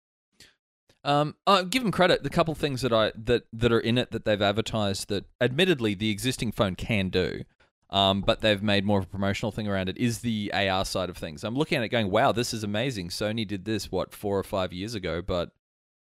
[1.05, 2.23] Um, uh, give them credit.
[2.23, 5.95] The couple things that I that that are in it that they've advertised that, admittedly,
[5.95, 7.43] the existing phone can do,
[7.91, 9.99] um, but they've made more of a promotional thing around it.
[9.99, 11.43] Is the AR side of things?
[11.43, 14.45] I'm looking at it, going, "Wow, this is amazing." Sony did this what four or
[14.45, 15.51] five years ago, but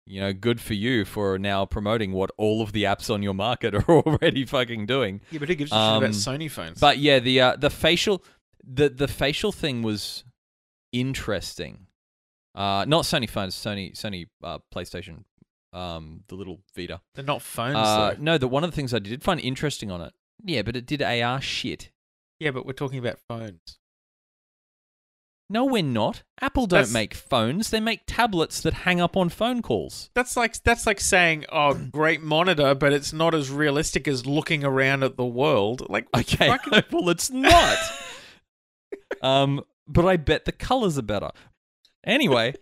[0.08, 3.34] you know, good for you for now promoting what all of the apps on your
[3.34, 5.20] market are already fucking doing.
[5.30, 6.80] Yeah, but who gives a Um, shit about Sony phones?
[6.80, 8.24] But yeah, the uh, the facial
[8.64, 10.24] the the facial thing was
[10.92, 11.86] interesting.
[12.54, 15.24] Uh, not Sony phones, Sony Sony uh, PlayStation,
[15.72, 17.00] um, the little Vita.
[17.14, 18.22] they're not phones Uh, though.
[18.22, 20.12] no, the one of the things I did find interesting on it.
[20.44, 21.90] Yeah, but it did AR shit.
[22.40, 23.78] Yeah, but we're talking about phones.
[25.50, 26.22] No, we're not.
[26.42, 30.10] Apple don't That's- make phones; they make tablets that hang up on phone calls.
[30.14, 34.62] That's like that's like saying, "Oh, great monitor," but it's not as realistic as looking
[34.64, 35.88] around at the world.
[35.88, 37.78] Like, Okay, fucking- well, it's not.
[39.22, 41.30] um, but I bet the colors are better.
[42.04, 42.54] Anyway,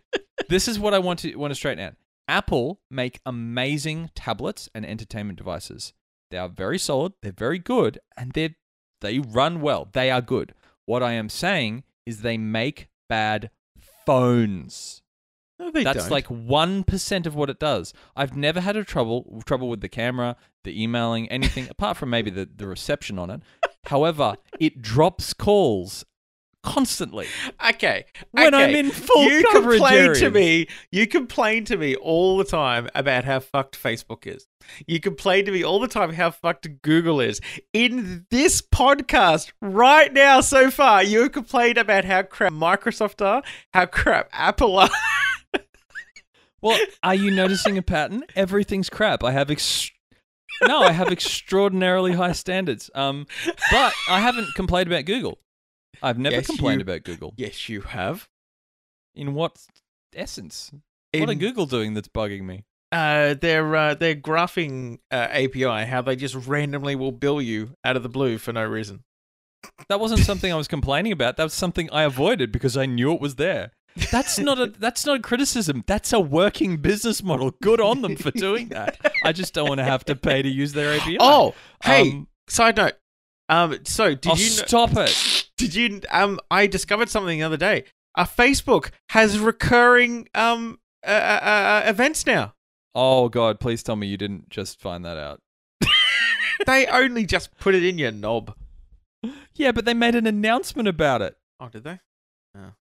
[0.48, 1.94] this is what I want to want to straighten out.
[2.28, 5.92] Apple make amazing tablets and entertainment devices.
[6.30, 7.12] They are very solid.
[7.22, 8.54] They're very good, and they
[9.00, 9.88] they run well.
[9.92, 10.54] They are good.
[10.86, 13.50] What I am saying is they make bad
[14.06, 15.02] phones.
[15.58, 16.10] no, they That's don't.
[16.10, 17.92] like one percent of what it does.
[18.14, 22.30] I've never had a trouble trouble with the camera, the emailing, anything apart from maybe
[22.30, 23.40] the, the reception on it.
[23.86, 26.04] However, it drops calls
[26.66, 27.28] constantly
[27.70, 28.04] okay.
[28.32, 28.64] when okay.
[28.64, 30.66] I'm in full you coverage complain to me.
[30.90, 34.46] You complain to me all the time about how fucked Facebook is.
[34.86, 37.40] You complain to me all the time how fucked Google is.
[37.72, 43.42] In this podcast right now, so far, you have complained about how crap Microsoft are,
[43.72, 44.90] how crap Apple are.
[46.62, 48.24] Well, are you noticing a pattern?
[48.34, 49.22] Everything's crap.
[49.22, 49.90] I have ex-
[50.62, 52.90] no, I have extraordinarily high standards.
[52.94, 53.26] Um,
[53.70, 55.38] but I haven't complained about Google.
[56.02, 57.34] I've never Yes, complained you- about Google.
[57.36, 58.28] yes, you have.
[59.14, 59.56] In what
[60.14, 60.70] essence?
[61.14, 62.64] what are Google doing that's bugging me?
[62.92, 67.96] uh, their uh, their graphing uh, API, how they just randomly will bill you out
[67.96, 69.02] of the blue for no reason.
[69.88, 71.36] That wasn't something I was complaining about.
[71.36, 73.72] That was something I avoided because I knew it was there.
[74.12, 75.82] That's not a that's not a criticism.
[75.86, 77.50] That's a working business model.
[77.62, 78.98] Good on them for doing that.
[79.24, 81.16] I just don't want to have to pay to use their API.
[81.18, 82.92] Oh, hey, Um, side note.
[83.48, 85.45] Um, so did oh, you stop it?
[85.56, 86.38] Did you um?
[86.50, 87.84] I discovered something the other day.
[88.14, 92.54] Uh, Facebook has recurring um uh, uh, uh, events now.
[92.94, 95.40] Oh God, please tell me you didn't just find that out.
[96.66, 98.54] They only just put it in your knob.
[99.54, 101.36] Yeah, but they made an announcement about it.
[101.60, 102.00] Oh, did they?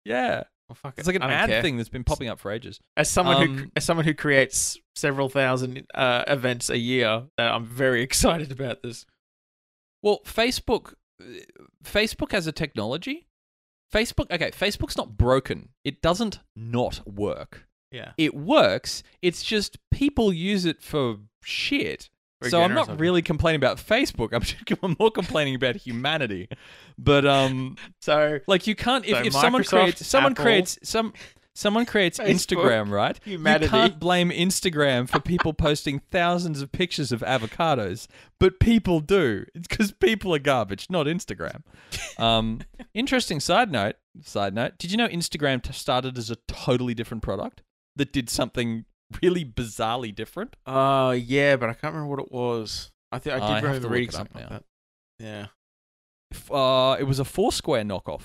[0.04, 1.00] Yeah, Oh, fuck it.
[1.00, 1.60] it's like an ad care.
[1.60, 2.78] thing that's been popping up for ages.
[2.96, 7.42] As someone who Um, as someone who creates several thousand uh, events a year, uh,
[7.42, 9.04] I'm very excited about this.
[10.02, 10.94] Well, Facebook, uh,
[11.84, 13.26] Facebook as a technology,
[13.92, 14.30] Facebook.
[14.30, 15.70] Okay, Facebook's not broken.
[15.84, 17.66] It doesn't not work.
[17.90, 18.12] Yeah.
[18.18, 19.02] It works.
[19.22, 22.10] It's just people use it for shit.
[22.42, 24.34] So I'm not really complaining about Facebook.
[24.34, 26.48] I'm, just, I'm more complaining about humanity.
[26.98, 31.12] But um, So like you can't if, So if someone creates someone Apple, creates some
[31.54, 33.18] someone creates Facebook, Instagram, right?
[33.24, 33.66] humanity.
[33.66, 38.06] You can't blame Instagram for people posting thousands of pictures of avocados,
[38.38, 39.44] but people do.
[39.54, 41.62] It's because people are garbage, not Instagram.
[42.18, 42.60] Um,
[42.94, 43.96] interesting side note.
[44.22, 44.78] Side note.
[44.78, 47.62] Did you know Instagram t- started as a totally different product
[47.96, 48.84] that did something
[49.22, 50.56] really bizarrely different.
[50.66, 52.90] Uh, yeah, but I can't remember what it was.
[53.12, 54.64] I think I did I have to remember reading something like that.
[55.18, 55.46] Yeah.
[56.50, 58.22] Uh, it was a Foursquare knockoff,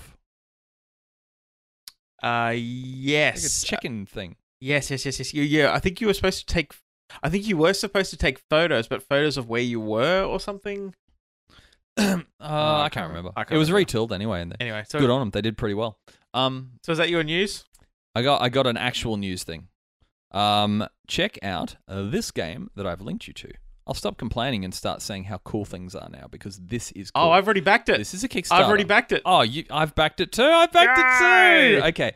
[2.22, 3.62] Uh, like a yes.
[3.62, 4.36] chicken thing.
[4.60, 5.32] Yes, yes, yes, yes.
[5.32, 6.72] You, yeah, I think you were supposed to take.
[7.22, 10.38] I think you were supposed to take photos, but photos of where you were or
[10.38, 10.94] something.
[11.96, 13.30] uh, I, can't remember.
[13.36, 13.90] I can't it was remember.
[13.90, 15.30] retooled anyway, and Anyway, so good on them.
[15.30, 15.98] They did pretty well.
[16.34, 17.64] Um, so is that your news?
[18.14, 19.68] I got I got an actual news thing.
[20.30, 23.50] Um, check out uh, this game that I've linked you to.
[23.86, 27.24] I'll stop complaining and start saying how cool things are now because this is cool.
[27.24, 27.98] Oh, I've already backed it.
[27.98, 28.52] this is a Kickstarter.
[28.60, 29.22] I've already backed it.
[29.24, 30.42] Oh, you, I've backed it too.
[30.44, 31.86] I've backed it too.
[31.88, 32.12] Okay.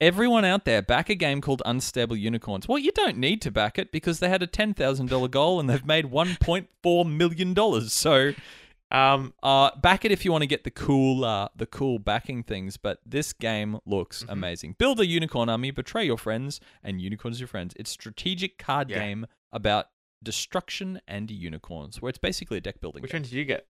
[0.00, 2.66] Everyone out there, back a game called Unstable Unicorns.
[2.66, 5.60] Well, you don't need to back it because they had a ten thousand dollar goal
[5.60, 7.92] and they've made one point four million dollars.
[7.92, 8.32] So,
[8.92, 12.42] Um, uh, back it if you want to get the cool, uh, the cool backing
[12.42, 12.76] things.
[12.78, 14.32] But this game looks Mhm.
[14.32, 14.76] amazing.
[14.78, 17.74] Build a unicorn army, betray your friends, and unicorns your friends.
[17.76, 18.98] It's strategic card Yeah.
[19.00, 19.88] game about
[20.22, 23.02] destruction and unicorns, where it's basically a deck building.
[23.02, 23.18] which game.
[23.20, 23.66] one did you get?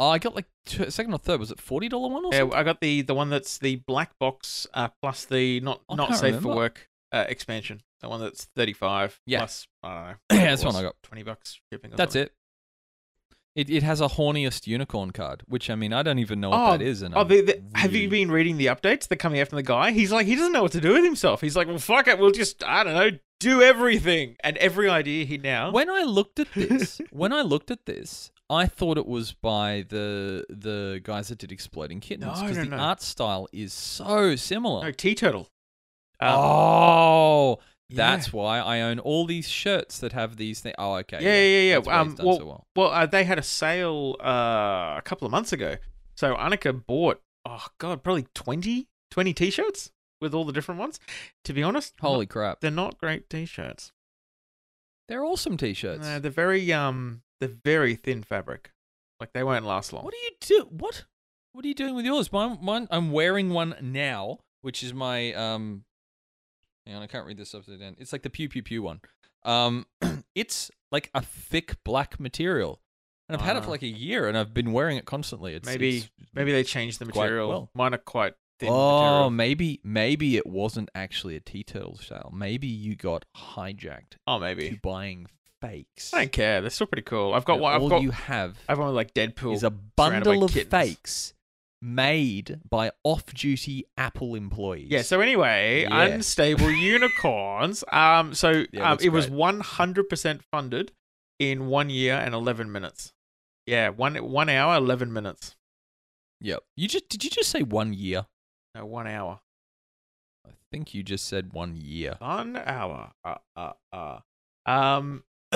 [0.00, 1.38] Oh, I got like two, second or third.
[1.40, 2.58] Was it forty dollar one or Yeah, something?
[2.58, 6.14] I got the the one that's the black box uh, plus the not I not
[6.16, 6.48] safe remember.
[6.50, 7.82] for work uh, expansion.
[8.00, 9.20] The one that's thirty five.
[9.26, 9.38] Yeah.
[9.38, 10.14] Plus I don't know.
[10.44, 10.96] Yeah, that's one I got.
[11.04, 11.92] Twenty bucks shipping.
[11.94, 12.22] That's something.
[12.26, 12.32] it.
[13.54, 16.60] It it has a horniest unicorn card, which I mean I don't even know what
[16.60, 17.02] Oh, that is.
[17.02, 19.06] And Oh, the, the, have you been reading the updates?
[19.06, 19.92] They're coming out from the guy.
[19.92, 21.40] He's like, he doesn't know what to do with himself.
[21.40, 22.18] He's like, well, fuck it.
[22.18, 24.36] We'll just, I don't know, do everything.
[24.42, 25.70] And every idea he now.
[25.70, 29.84] When I looked at this, when I looked at this, I thought it was by
[29.88, 32.76] the the guys that did Exploding Kittens because no, the no.
[32.76, 34.82] art style is so similar.
[34.84, 35.46] no, TeeTurtle.
[36.20, 37.58] Um, oh.
[37.90, 40.74] That's why I own all these shirts that have these things.
[40.78, 41.18] Oh, okay.
[41.20, 41.80] Yeah, yeah, yeah.
[41.80, 42.66] That's Um, well, so well.
[42.76, 45.76] Well, uh, they had a sale uh, a couple of months ago.
[46.16, 50.98] So Annika bought, oh, God, probably 20, 20 t shirts with all the different ones.
[51.44, 52.60] To be honest, Holy not- crap!
[52.60, 53.92] they're not great t shirts.
[55.08, 56.02] They're awesome t-shirts.
[56.06, 58.72] No, they're very, um, they're very thin fabric.
[59.20, 60.02] Like they won't last long.
[60.04, 60.68] What do you do?
[60.70, 61.04] What?
[61.52, 62.32] What are you doing with yours?
[62.32, 62.88] Mine, mine.
[62.90, 65.84] I'm wearing one now, which is my um.
[66.86, 67.96] Hang on, I can't read this upside down.
[67.98, 69.00] It's like the pew pew pew one.
[69.44, 69.86] Um,
[70.34, 72.80] it's like a thick black material,
[73.28, 73.72] and I've had it for Ah.
[73.72, 75.54] like a year, and I've been wearing it constantly.
[75.54, 77.48] It's Maybe- it's Maybe they changed the Quite material.
[77.48, 77.70] well.
[77.74, 79.30] Mine are quite thin oh, material.
[79.30, 82.30] maybe maybe it wasn't actually a TeeTurtle sale.
[82.34, 84.78] Maybe you got hijacked Oh, to maybe.
[84.82, 85.26] buying
[85.60, 86.12] fakes.
[86.12, 86.60] I don't care.
[86.60, 87.32] They're still pretty cool.
[87.34, 87.74] I've got And one.
[87.74, 88.02] I've all got.
[88.02, 89.54] you have I have one with like Deadpool.
[89.54, 90.70] is a surrounded by bundle of kittens.
[90.70, 91.34] fakes
[91.84, 94.88] made by off-duty Apple employees.
[94.90, 95.02] Yeah.
[95.02, 96.02] So anyway, Yeah.
[96.04, 97.84] unstable unicorns.
[97.92, 98.34] Um.
[98.34, 100.92] So Yeah, um, it was one hundred percent funded
[101.38, 103.12] in one year and eleven minutes.
[103.66, 103.90] Yeah.
[103.90, 105.56] One one hour, eleven minutes.
[106.40, 106.62] Yep.
[106.76, 108.26] You just did you just say one year?
[108.74, 109.40] No, one hour.
[110.46, 112.16] I think you just said one year.
[112.18, 113.12] One hour.
[113.24, 113.36] Uh.
[113.56, 113.72] Uh.
[113.92, 114.18] Uh.
[114.66, 115.24] Um.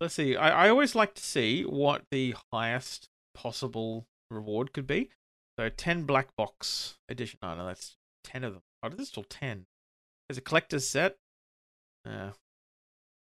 [0.00, 0.34] Let's see.
[0.34, 5.10] I, I always like to see what the highest possible reward could be.
[5.58, 7.40] So ten black box edition.
[7.42, 8.62] Oh no, that's ten of them.
[8.82, 9.66] Oh, this is still ten.
[10.28, 11.16] There's a collector's set.
[12.06, 12.30] Yeah.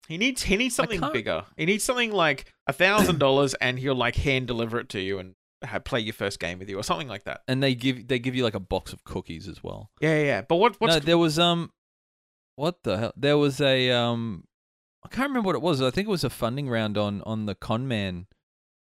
[0.08, 1.44] He needs he needs something bigger.
[1.58, 5.20] He needs something like a thousand dollars, and he'll like hand deliver it to you
[5.20, 7.42] and ha- play your first game with you or something like that.
[7.50, 9.90] and they give they give you like a box of cookies as well.
[10.00, 10.24] Yeah, yeah.
[10.24, 10.42] yeah.
[10.42, 11.72] But what what's no, there was um,
[12.56, 13.14] what the hell?
[13.18, 14.46] There was a um,
[15.04, 15.82] I can't remember what it was.
[15.82, 18.28] I think it was a funding round on on the Con Man,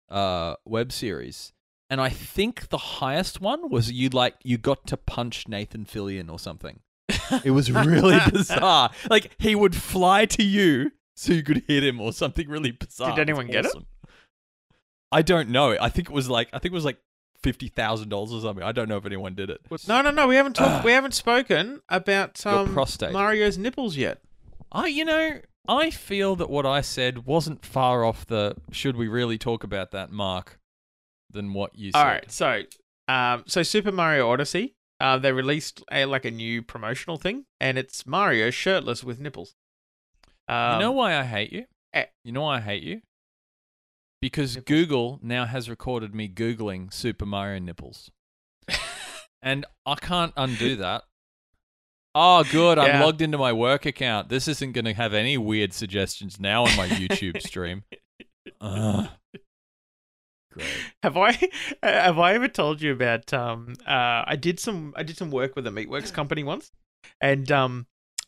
[0.08, 1.52] uh, web series,
[1.90, 6.31] and I think the highest one was you like you got to punch Nathan Fillion
[6.31, 6.81] or something.
[7.44, 8.90] It was really bizarre.
[9.11, 13.11] Like he would fly to you so you could hit him or something really bizarre.
[13.16, 13.85] Did anyone It's get it?
[15.11, 15.76] I don't know.
[15.81, 16.98] I think it was like I think it was like
[17.42, 18.62] fifty thousand dollars or something.
[18.62, 19.61] I don't know if anyone did it.
[19.88, 20.29] no, no, no.
[20.29, 20.85] We haven't talked.
[20.85, 23.12] we haven't spoken about um, prostate.
[23.12, 24.20] Mario's nipples yet.
[24.70, 29.09] I, you know, I feel that what I said wasn't far off the should we
[29.09, 30.60] really talk about that mark
[31.32, 31.98] than what you said.
[31.98, 32.62] All right, so
[33.08, 37.78] um, so Super Mario Odyssey, uh, they released a like a new promotional thing, and
[37.78, 39.54] it's Mario shirtless with nipples.
[40.48, 41.64] Um, you know why I hate you?
[41.94, 42.06] eh.
[42.24, 43.02] You know why I hate you?
[44.20, 44.66] Because Nipples.
[44.66, 48.10] Google now has recorded me Googling Super Mario nipples.
[49.42, 51.04] and I can't undo that.
[52.14, 52.78] Oh, good.
[52.78, 53.04] I'm Yeah.
[53.04, 54.28] logged into my work account.
[54.28, 57.84] This isn't going to have any weird suggestions now on my YouTube stream.
[58.60, 59.08] Ugh.
[60.52, 60.68] Great.
[61.02, 61.32] have I
[61.82, 65.56] have I ever told you about um uh I did some I did some work
[65.56, 66.72] with a meatworks company once,
[67.20, 67.86] and um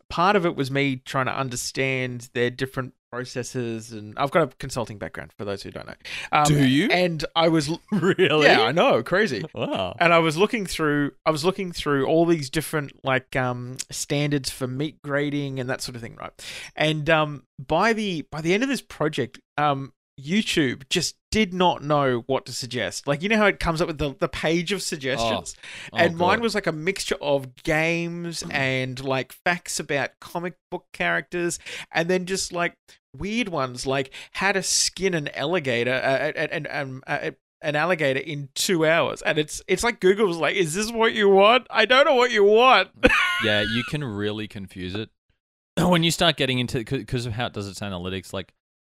[0.09, 4.47] part of it was me trying to understand their different processes, and I've got a
[4.57, 5.95] consulting background for those who don't know.
[6.33, 6.89] Um, Do you?
[6.91, 8.47] And I was, really?
[8.47, 9.45] yeah, I know, crazy.
[9.55, 9.95] Wow.
[10.01, 14.51] And I was looking through, I was looking through all these different like um standards
[14.51, 16.33] for meat grading and that sort of thing, right?
[16.75, 21.83] And um by the by the end of this project, um YouTube just did not
[21.83, 23.09] know what to suggest.
[23.09, 25.57] Like you know how it comes up with the, the page of suggestions,
[25.93, 26.43] Oh, and mine God.
[26.45, 31.59] was like a mixture of games and like facts about comic book characters,
[31.91, 32.77] and then just like
[33.19, 37.31] weird ones like how to skin an alligator uh, and um, uh,
[37.63, 41.15] an alligator in two hours, and it's it's like Google was like, "Is this what
[41.15, 41.67] you want?
[41.71, 42.91] I don't know what you want."
[43.45, 45.09] yeah, you can really confuse it
[45.79, 48.33] when you start getting into because of how it does its analytics.
[48.33, 48.53] Like,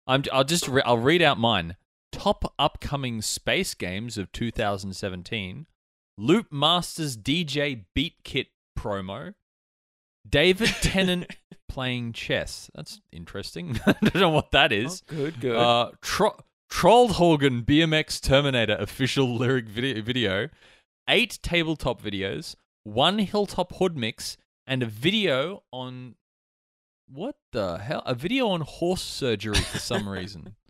[0.06, 1.76] I'm I'll just re- I'll read out mine.
[2.16, 5.68] Top upcoming space games of 2017:
[6.18, 8.48] Loop Masters DJ Beat Kit
[8.78, 9.34] promo.
[10.28, 11.36] David Tennant
[11.68, 12.72] playing chess.
[12.74, 13.80] That's interesting.
[13.86, 15.04] I don't know what that is.
[15.12, 15.56] Oh, good, good.
[15.56, 16.40] Uh, Tro-
[16.72, 20.50] Trollhogan BMX Terminator official lyric video, video,
[21.08, 26.16] eight tabletop videos, one Hilltop Hood mix, and a video on
[27.08, 28.02] what the hell?
[28.06, 30.56] A video on horse surgery for some reason.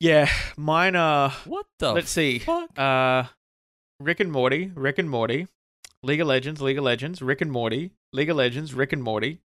[0.00, 1.30] yeah, mine are.
[1.44, 1.92] What the?
[1.92, 2.38] Let's see.
[2.40, 2.78] fuck?
[2.78, 3.24] Uh,
[4.00, 5.48] Rick and Morty, Rick and Morty,
[6.02, 9.40] League of Legends, League of Legends, Rick and Morty, League of Legends, Rick and Morty,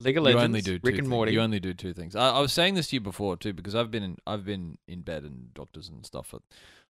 [0.00, 0.42] League of Legends.
[0.42, 1.08] you only do two Rick and things.
[1.08, 1.32] Morty.
[1.32, 2.14] You only do two things.
[2.14, 4.78] I, I was saying this to you before too because I've been in, I've been
[4.86, 6.40] in bed and doctors and stuff for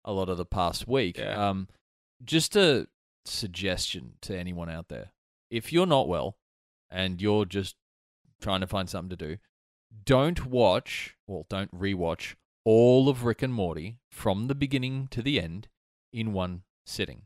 [0.03, 1.17] a lot of the past week.
[1.17, 1.49] Yeah.
[1.49, 1.67] Um,
[2.23, 2.87] just a
[3.25, 5.11] suggestion to anyone out there:
[5.51, 6.37] if you're not well
[6.89, 7.75] and you're just
[8.41, 9.37] trying to find something to do,
[10.05, 15.39] don't watch, well, don't rewatch all of Rick and Morty from the beginning to the
[15.39, 15.67] end
[16.12, 17.23] in one sitting.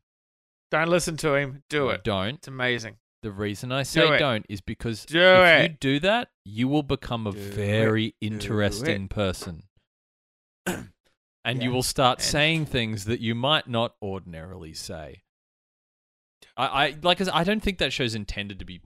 [0.71, 1.63] Don't listen to him.
[1.69, 2.03] Do it.
[2.03, 2.35] Don't.
[2.35, 2.97] It's amazing.
[3.23, 4.17] The reason I say it.
[4.19, 8.15] don't is because Do if you do that, you will become a Do very it.
[8.21, 9.63] interesting person.
[10.65, 15.23] and you will start And- saying things that you might not ordinarily say.
[16.55, 18.81] I, I like I don't think that show's intended to be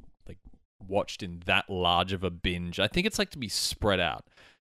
[0.88, 2.80] watched in that large of a binge.
[2.80, 4.26] I think it's like to be spread out.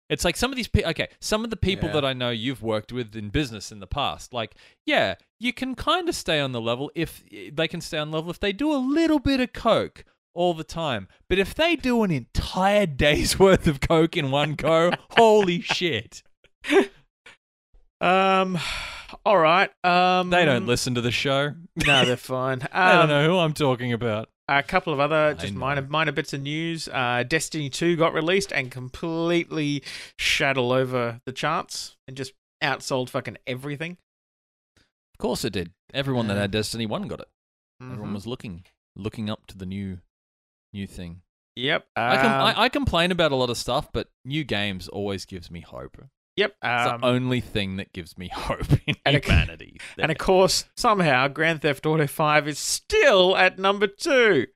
[0.08, 1.94] It's like some of these people, okay, some of the people Yeah.
[1.94, 5.74] that I know you've worked with in business in the past, like, yeah, you can
[5.74, 8.72] kind of stay on the level if they can stay on level if they do
[8.72, 11.08] a little bit of Coke all the time.
[11.28, 16.22] But if they do an entire day's worth of Coke in one go, holy shit.
[18.00, 18.58] Um,
[19.24, 19.70] all right.
[19.84, 21.54] Um, They don't listen to the show.
[21.86, 22.58] No, they're fine.
[22.60, 24.28] They don't Um, know who I'm talking about.
[24.48, 26.88] A couple of other just minor minor bits of news.
[26.88, 29.82] Uh, Destiny 2 got released and completely
[30.56, 32.32] all over the charts and just
[32.62, 33.96] outsold fucking everything.
[34.76, 35.72] Of course it did.
[35.92, 37.28] Everyone that had Destiny 1 got it.
[37.82, 38.14] Everyone Mhm.
[38.14, 39.98] was looking looking up to the new
[40.72, 41.22] new thing.
[41.56, 41.86] Yep.
[41.96, 45.24] I, com- um, I, I complain about a lot of stuff, but new games always
[45.24, 45.96] gives me hope.
[46.36, 46.54] Yep.
[46.62, 49.80] It's Um, the only thing that gives me hope in and a- humanity.
[49.98, 54.46] and of course, somehow Grand Theft Auto 5 is still at number two.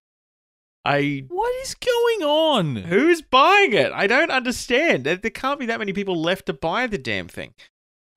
[0.84, 2.76] I what is going on?
[2.76, 3.92] who's buying it?
[3.92, 5.04] I don't understand.
[5.04, 7.52] There there can't be that many people left to buy the damn thing.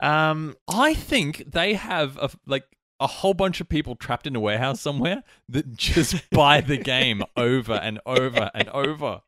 [0.01, 2.63] Um, I think they have a, like
[3.01, 7.21] a whole bunch of people trapped in a warehouse somewhere that just buy the game
[7.35, 9.21] over and over and over.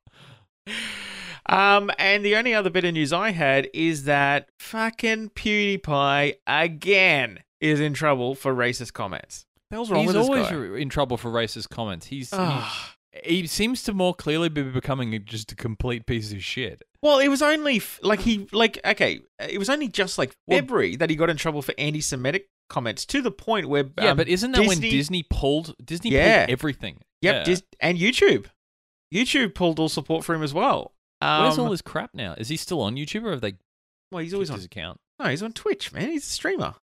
[1.47, 7.39] Um, and the only other bit of news I had is that fucking PewDiePie again
[7.61, 9.45] is in trouble for racist comments.
[9.71, 12.07] Hell's wrong He's with this always re- in trouble for racist comments.
[12.07, 12.95] He's he, Ah.
[13.23, 16.81] he seems to more clearly be becoming just a complete piece of shit.
[17.01, 20.95] well, it was only f- like he like okay, it was only just like February
[20.95, 24.27] that he got in trouble for anti-Semitic comments to the point where Yeah, um, but
[24.27, 26.39] isn't that when Disney- Disney pulled Disney Yeah.
[26.45, 27.01] pulled everything?
[27.21, 27.43] Yep, Yeah.
[27.43, 28.45] Dis- and YouTube,
[29.13, 30.93] YouTube pulled all support for him as well.
[31.25, 32.35] Um, Where's all his crap now?
[32.37, 33.55] Is he still on YouTube or have they
[34.11, 34.57] well, he's always on.
[34.57, 34.99] his account?
[35.19, 36.09] No, he's on Twitch, man.
[36.09, 36.75] He's a streamer.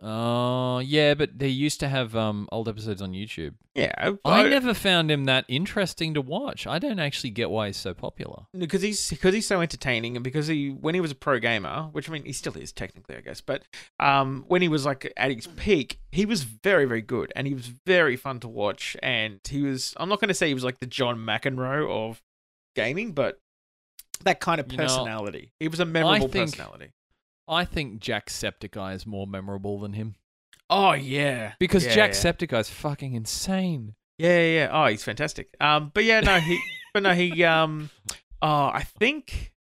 [0.00, 3.54] Oh, yeah, but they used to have um, old episodes on YouTube.
[3.74, 6.68] Yeah, I but- never found him that interesting to watch.
[6.68, 8.44] I don't actually get why he's so popular.
[8.56, 11.88] because he's because he's so entertaining and because he when he was a pro gamer
[11.92, 13.62] which i mean he still is technically i guess but
[14.00, 17.54] um when he was like at his peak he was very very good and he
[17.54, 20.64] was very fun to watch and he was i'm not going to say he was
[20.64, 22.20] like the john mcenroe of
[22.74, 23.38] gaming but
[24.24, 26.92] that kind of You know, personality he was a memorable think- personality
[27.48, 30.16] I think Jacksepticeye is more memorable than him
[30.70, 32.08] oh yeah because yeah, yeah.
[32.08, 33.94] Jacksepticeye is fucking insane.
[34.18, 34.68] Yeah, yeah, yeah.
[34.72, 35.54] Oh, he's fantastic.
[35.60, 36.58] Um, but yeah, no, he,
[36.92, 37.88] but no, he, um,
[38.42, 39.52] oh, I think,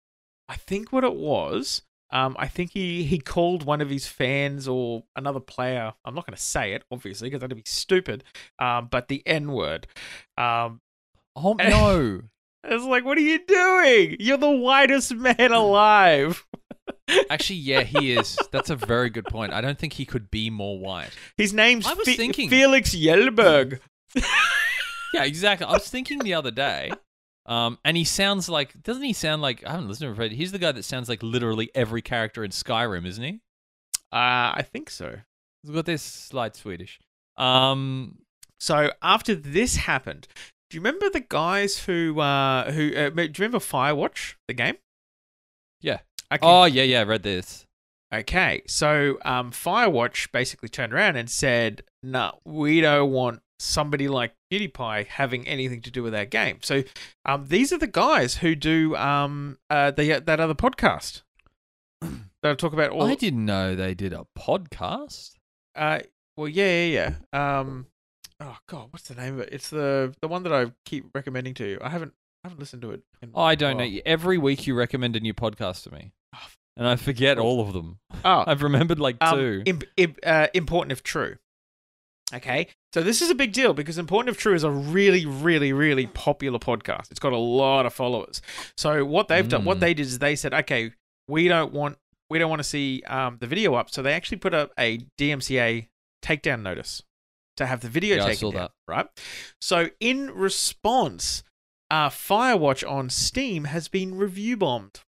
[0.49, 4.67] I think what it was, um, I think he he called one of his fans
[4.67, 5.93] or another player.
[6.03, 8.23] I'm not going to say it, obviously, because that'd be stupid.
[8.57, 9.85] Um, but the N word.
[10.39, 10.81] Um,
[11.35, 12.21] Oh no!
[12.67, 14.17] It's like, what are you doing?
[14.19, 16.45] You're the whitest man alive.
[17.29, 18.37] Actually, yeah, he is.
[18.51, 19.53] That's a very good point.
[19.53, 21.11] I don't think he could be more white.
[21.37, 23.79] His name's I was Fe- thinking- Felix Kjellberg.
[25.13, 25.65] Yeah, exactly.
[25.65, 26.91] I was thinking the other day,
[27.45, 30.31] um, and he sounds like doesn't he sound like I haven't listened to him.
[30.31, 33.39] He's the guy that sounds like literally every character in Skyrim, isn't he?
[34.11, 35.15] Uh, I think so.
[35.63, 36.99] He's got this slight Swedish.
[37.37, 38.17] Um,
[38.59, 40.27] So after this happened,
[40.69, 44.75] do you remember the guys who uh who uh, do you remember Firewatch the game?
[45.81, 45.99] Yeah.
[46.31, 46.39] Okay.
[46.41, 47.65] oh yeah, yeah, I read this.
[48.13, 54.33] Okay, so um, Firewatch basically turned around and said, "No, we don't want somebody like
[54.51, 56.83] PewDiePie having anything to do with our game." So,
[57.25, 61.23] um, these are the guys who do um, uh, the that other podcast
[62.43, 63.03] that talk about all.
[63.03, 65.31] I didn't know they did a podcast.
[65.75, 65.99] Uh,
[66.37, 67.59] well, yeah, yeah, yeah.
[67.59, 67.87] Um,
[68.39, 69.49] oh god, what's the name of it?
[69.51, 71.77] It's the the one that I keep recommending to you.
[71.81, 72.13] I haven't
[72.43, 73.01] I haven't listened to it.
[73.21, 73.89] In Oh, I don't know.
[74.05, 76.39] Every week you recommend a new podcast to me, Oh,
[76.77, 77.99] and I forget all of them.
[78.23, 79.63] Oh, I've remembered like um, two.
[79.65, 81.37] imp- imp- uh, important if true.
[82.33, 85.71] Okay, so this is a big deal because important if true is a really, really,
[85.71, 87.09] really popular podcast.
[87.09, 88.41] It's got a lot of followers.
[88.75, 89.79] So what they've done, what Mm.
[89.79, 90.91] they did is they said, okay,
[91.29, 91.97] we don't want,
[92.29, 93.89] we don't want to see um, the video up.
[93.89, 95.87] So they actually put up a DMCA
[96.21, 97.01] takedown notice
[97.57, 98.61] to have the video Yeah, I taken saw down.
[98.61, 98.71] that.
[98.87, 99.07] Right.
[99.61, 101.43] So in response,
[101.91, 105.01] uh, Firewatch on Steam has been review bombed.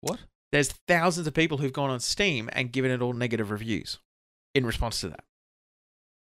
[0.00, 0.20] what?
[0.52, 3.98] There's thousands of people who've gone on Steam and given it all negative reviews
[4.54, 5.24] in response to that.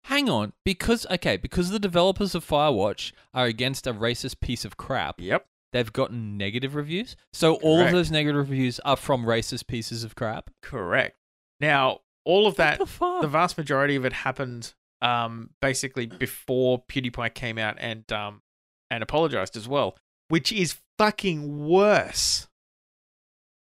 [0.05, 4.77] Hang on, because okay, because the developers of Firewatch are against a racist piece of
[4.77, 5.19] crap.
[5.19, 5.45] Yep.
[5.73, 7.15] They've gotten negative reviews.
[7.33, 10.49] So all of those negative reviews are from racist pieces of crap.
[10.61, 11.17] Correct.
[11.59, 13.21] Now, all of that, the fuck?
[13.21, 18.41] the vast majority of it happened um, basically before PewDiePie came out and um,
[18.89, 19.95] and apologized as well,
[20.29, 22.47] which is fucking worse.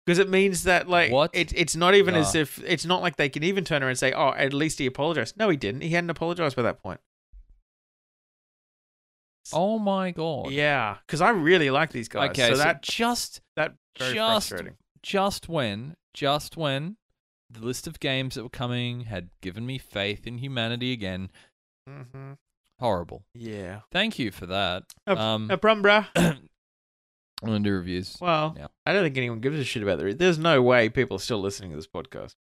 [0.06, 1.30] Because it means that like What?
[1.32, 3.98] It, it's not even as if it's not like they can even turn around and
[3.98, 5.80] say, "Oh, at least he apologized." No, he didn't.
[5.80, 7.00] He hadn't apologized by that point.
[9.52, 10.50] oh my god.
[10.50, 12.30] Yeah, because I really like these guys.
[12.30, 14.76] Okay, so so, that just that very just frustrating.
[15.02, 16.96] just when just when
[17.54, 21.30] the list of games that were coming had given me faith in humanity again.
[21.88, 22.32] Mm-hmm.
[22.80, 23.24] Horrible.
[23.34, 23.80] Yeah.
[23.92, 24.84] Thank you for that.
[25.06, 26.06] No, Um, bruh.
[26.16, 26.38] I'm
[27.42, 28.16] gonna do reviews.
[28.20, 28.68] Well, Yeah.
[28.86, 30.12] I don't think anyone gives a shit about the.
[30.14, 32.34] There's no way people are still listening to this podcast.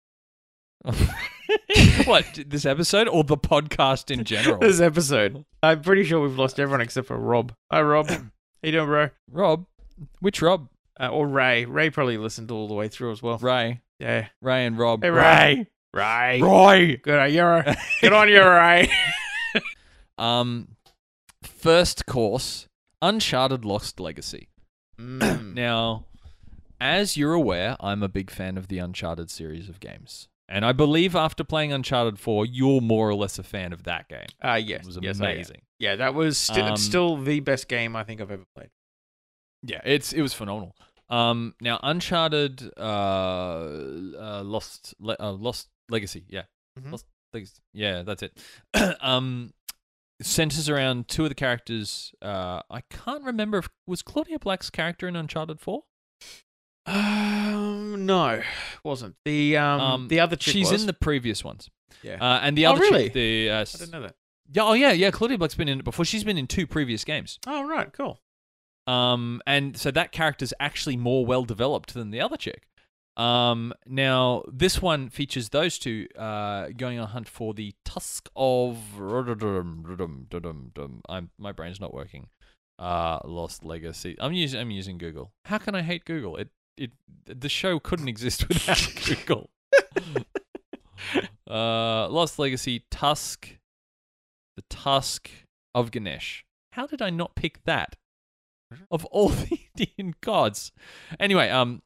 [2.06, 4.58] what this episode or the podcast in general?
[4.62, 5.46] this episode.
[5.62, 7.54] I'm pretty sure we've lost everyone except for Rob.
[7.72, 8.08] Hi, Rob.
[8.10, 8.22] How
[8.64, 9.10] you doing, bro?
[9.32, 9.66] Rob,
[10.20, 10.70] which Rob?
[11.00, 11.66] Uh, or Ray.
[11.66, 13.38] Ray probably listened all the way through as well.
[13.38, 14.28] Ray, Yeah.
[14.42, 15.04] Ray, and Rob.
[15.04, 15.68] Hey, Ray.
[15.94, 16.42] Ray.
[16.42, 16.96] Ray.
[17.04, 17.46] Good on you.
[17.46, 17.76] Ray.
[18.02, 18.92] Good on you, Ray.
[20.18, 20.76] Um,
[21.44, 22.68] first course,
[23.02, 24.50] Uncharted Lost Legacy.
[25.00, 25.54] Mm.
[25.56, 26.06] Now,
[26.80, 30.28] as you're aware, I'm a big fan of the Uncharted series of games.
[30.48, 34.10] And I believe after playing Uncharted 4, you're more or less a fan of that
[34.10, 34.28] game.
[34.44, 34.82] Uh, yes.
[34.82, 35.62] It was yes, amazing.
[35.80, 38.70] Yeah, that was sti- Um, still the best game I think I've ever played.
[39.64, 40.76] Yeah, it's it was phenomenal.
[41.12, 46.44] Um, now Uncharted, uh, uh Lost, Le- uh, Lost Legacy, yeah,
[46.80, 46.92] Mhm.
[46.92, 48.38] Lost Legacy, yeah, that's it.
[49.02, 49.54] um,
[50.22, 52.14] centers around two of the characters.
[52.22, 55.84] Uh, I can't remember if was Claudia Black's character in Uncharted Four.
[56.86, 58.42] Um, no,
[58.84, 60.82] wasn't the um, Um, the other chick She's was.
[60.82, 61.70] in the previous ones.
[62.02, 62.16] yeah.
[62.20, 63.04] Uh, and the Oh, other really?
[63.06, 64.16] chick, the uh, I didn't know that.
[64.52, 66.06] yeah, oh yeah, yeah, Claudia Black's been in it before.
[66.06, 67.38] She's been in two previous games.
[67.46, 68.20] Oh right, cool.
[68.88, 72.64] Um, and so that character's actually more well developed than the other chick.
[73.18, 78.30] Um, now this one features those two uh, going on a hunt for the tusk
[78.36, 78.78] of.
[81.10, 82.28] I'm my brain's not working.
[82.80, 84.16] Uh, Lost Legacy.
[84.20, 85.34] I'm using I'm using Google.
[85.46, 86.38] How can I hate Google?
[86.38, 86.92] It it
[87.26, 89.50] the show couldn't exist without Google.
[91.50, 93.58] uh, Lost Legacy Tusk,
[94.56, 95.30] the Tusk
[95.76, 96.46] of Ganesh.
[96.74, 97.98] How did I not pick that?
[98.90, 100.72] Of all the Indian gods.
[101.20, 101.82] Anyway, um,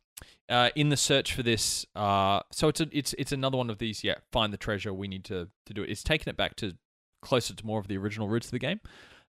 [0.49, 3.77] uh, in the search for this, uh, so it's a, it's it's another one of
[3.79, 4.03] these.
[4.03, 4.93] Yeah, find the treasure.
[4.93, 5.89] We need to to do it.
[5.89, 6.73] It's taken it back to
[7.21, 8.79] closer to more of the original roots of the game.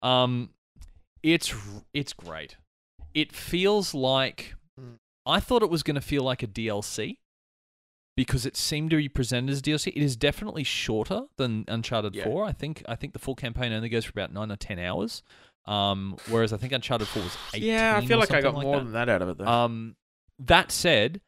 [0.02, 0.50] Um,
[1.24, 1.54] it's
[1.94, 2.58] it's great.
[3.14, 4.56] It feels like.
[5.26, 7.18] I thought it was going to feel like a DLC
[8.18, 9.88] because it seemed to be presented as DLC.
[9.88, 12.24] It is definitely shorter than Uncharted Yeah.
[12.24, 12.46] 4.
[12.46, 15.22] I think I think the full campaign only goes for about 9 or 10 hours.
[15.66, 18.64] Um, whereas I think Uncharted 4 was 18 Yeah, I feel like I got something
[18.64, 18.84] more that.
[18.86, 19.46] than that out of it though.
[19.46, 19.96] Um,
[20.40, 21.22] that said,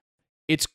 [0.47, 0.67] it's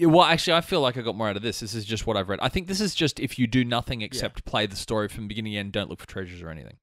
[0.00, 1.60] well, actually, I feel like I got more out of this.
[1.60, 2.40] This is just what I've read.
[2.42, 5.52] I think this is just if you do nothing except play the story from beginning
[5.52, 6.76] to end, don't look for treasures or anything.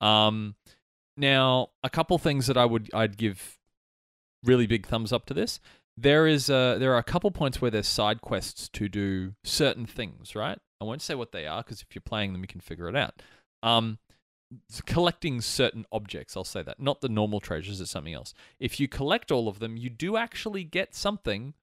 [0.00, 0.54] Um,
[1.16, 3.58] now a couple things that I would I'd give
[4.42, 5.60] really big thumbs up to this.
[5.96, 9.84] There is a, there are a couple points where there's side quests to do certain
[9.84, 10.58] things, right?
[10.80, 12.96] I won't say what they are because if you're playing them, you can figure it
[12.96, 13.20] out.
[13.62, 13.98] Um,
[14.86, 18.34] collecting certain objects, I'll say that, not the normal treasures, it's something else.
[18.58, 21.54] If you collect all of them, you do actually get something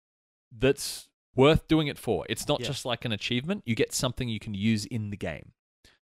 [0.51, 2.25] that's worth doing it for.
[2.29, 2.67] It's not Yeah.
[2.67, 5.51] just like an achievement, you get something you can use in the game.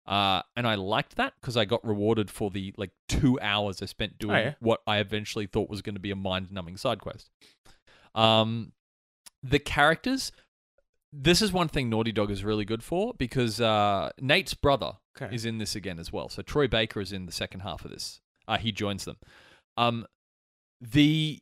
[0.06, 3.86] Uh, and I liked that because I got rewarded for the like two hours I
[3.86, 4.54] spent doing yeah.
[4.60, 7.30] what I eventually thought was going to be a mind-numbing side quest.
[8.14, 8.72] Um,
[9.42, 10.30] the characters.
[11.16, 15.32] This is one thing Naughty Dog is really good for because uh, Nate's brother Okay.
[15.32, 16.28] is in this again as well.
[16.28, 18.20] So Troy Baker is in the second half of this.
[18.48, 19.16] Uh, he joins them.
[19.76, 20.06] Um,
[20.80, 21.40] the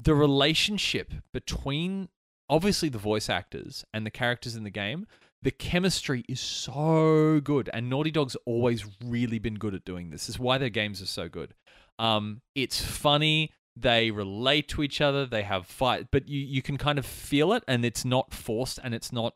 [0.00, 2.08] the relationship between
[2.48, 5.04] obviously the voice actors and the characters in the game,
[5.42, 10.22] the chemistry is so good, and Naughty Dog's always really been good at doing this.
[10.28, 11.54] This is why their games are so good.
[11.98, 13.50] Um, it's funny.
[13.80, 15.26] They relate to each other.
[15.26, 18.78] They have fight, but you you can kind of feel it, and it's not forced,
[18.82, 19.34] and it's not,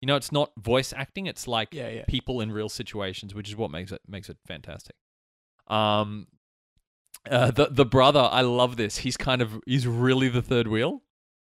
[0.00, 1.26] you know, it's not voice acting.
[1.26, 2.04] It's like Yeah, yeah.
[2.08, 4.96] people in real situations, which is what makes it makes it fantastic.
[5.68, 6.26] Um,
[7.30, 8.98] uh, the the brother, I love this.
[8.98, 11.02] He's kind of he's really the third wheel.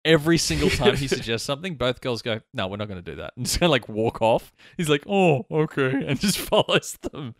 [0.05, 3.17] Every single time he suggests something, both girls go, "No, we're not going to do
[3.17, 4.53] that," and just kind of like walk off.
[4.77, 7.35] He's like, "Oh, okay," and just follows them.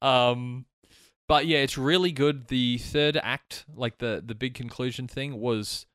[0.00, 0.66] Um,
[1.28, 2.48] but yeah, it's really good.
[2.48, 5.86] The third act, like the the big conclusion thing, was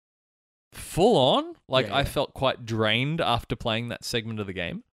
[0.73, 1.55] full on.
[1.67, 2.05] Like Yeah, I yeah.
[2.05, 4.83] felt quite drained after playing that segment of the game.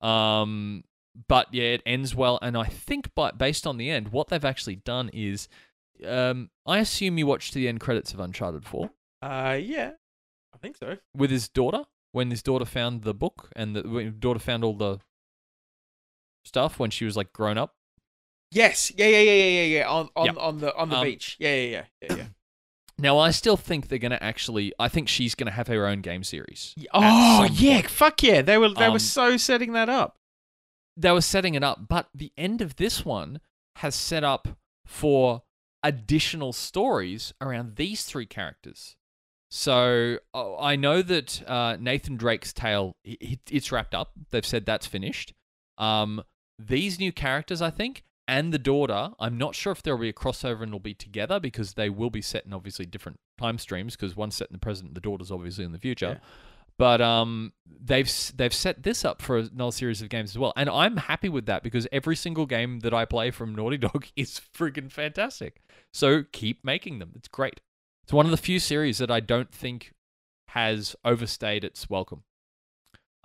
[0.00, 0.84] Um,
[1.28, 4.44] but yeah, it ends well, and I think, but based on the end, what they've
[4.44, 5.48] actually done is,
[6.06, 8.90] um, I assume you watched the end credits of Uncharted Four
[9.22, 9.92] Uh, yeah,
[10.54, 10.98] I think so.
[11.14, 14.62] with his daughter when his daughter found the book and the when his daughter found
[14.64, 14.98] all the
[16.44, 17.75] stuff when she was like grown up.
[18.56, 19.88] Yes, yeah, yeah, yeah, yeah, yeah, yeah.
[19.88, 20.36] On on Yep.
[20.38, 21.36] on the on the Um, beach.
[21.38, 22.26] Yeah, yeah, yeah, yeah, yeah.
[22.98, 24.72] Now, I still think they're going to actually.
[24.78, 26.74] I think she's going to have her own game series.
[26.94, 27.90] Oh yeah, point.
[27.90, 28.40] fuck yeah!
[28.40, 30.16] They were they Um, were so setting that up.
[30.96, 33.40] They were setting it up, but the end of this one
[33.76, 34.48] has set up
[34.86, 35.42] for
[35.82, 38.96] additional stories around these three characters.
[39.50, 44.12] So uh, I know that uh, Nathan Drake's tale i- i- it's wrapped up.
[44.30, 45.34] They've said that's finished.
[45.76, 46.22] Um,
[46.58, 49.10] these new characters, I think, and the daughter.
[49.18, 51.88] I'm not sure if there will be a crossover and it'll be together because they
[51.88, 53.96] will be set in obviously different time streams.
[53.96, 56.20] Because one's set in the present, the daughter's obviously in the future.
[56.20, 56.28] Yeah.
[56.78, 60.68] But um, they've they've set this up for another series of games as well, and
[60.68, 64.42] I'm happy with that because every single game that I play from Naughty Dog is
[64.54, 65.62] freaking fantastic.
[65.94, 67.60] So keep making them; it's great.
[68.04, 69.94] It's one of the few series that I don't think
[70.48, 72.24] has overstayed its welcome.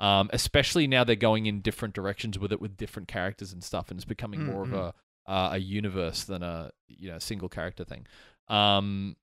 [0.02, 3.90] Um, especially now they're going in different directions with it, with different characters and stuff,
[3.92, 4.94] and it's becoming more of Mm,
[5.28, 8.08] a uh, a universe than a you know single character thing.
[8.48, 9.16] Um,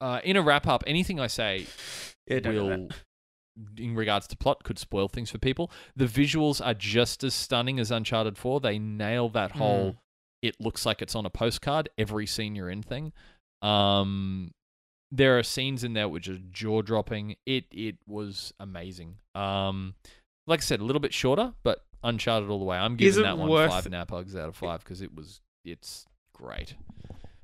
[0.00, 1.66] uh, in a wrap up, anything I say
[2.26, 2.88] Yeah, will,
[3.76, 5.70] in regards to plot, could spoil things for people.
[5.94, 8.60] The visuals are just as stunning as Uncharted 4.
[8.60, 9.96] They nail that whole, Mm.
[10.40, 13.12] it looks like it's on a postcard, every scene you're in thing.
[13.60, 14.52] Um,
[15.10, 17.36] there are scenes in there which are jaw dropping.
[17.46, 19.16] It it was amazing.
[19.34, 19.94] Um,
[20.46, 22.78] like I said, a little bit shorter, but Uncharted all the way.
[22.78, 26.06] I'm giving that one worth- five nap hugs out of five because it was it's
[26.34, 26.74] great.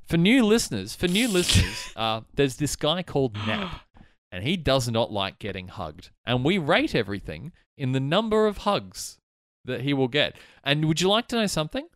[0.06, 3.82] For new listeners, for new listeners, uh, there's this guy called Nap
[4.32, 6.10] and he does not like getting hugged.
[6.24, 9.18] And we rate everything in the number of hugs
[9.66, 10.36] that he will get.
[10.64, 11.86] And would you like to know something?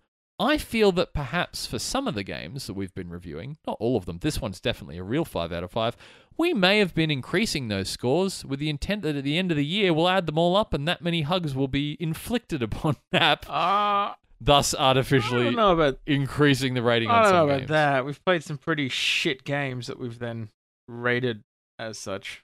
[0.40, 3.96] I feel that perhaps for some of the games that we've been reviewing, not all
[3.98, 5.96] of them, this one's definitely a real 5 out of 5,
[6.38, 9.58] we may have been increasing those scores with the intent that at the end of
[9.58, 12.96] the year we'll add them all up and that many hugs will be inflicted upon
[13.12, 17.48] Nap, Uh, thus I artificially don't know about increasing the rating I don't know some
[17.50, 17.68] about games.
[17.68, 18.04] that.
[18.06, 20.48] We've played some pretty shit games that we've then
[20.88, 21.44] rated
[21.78, 22.42] as such.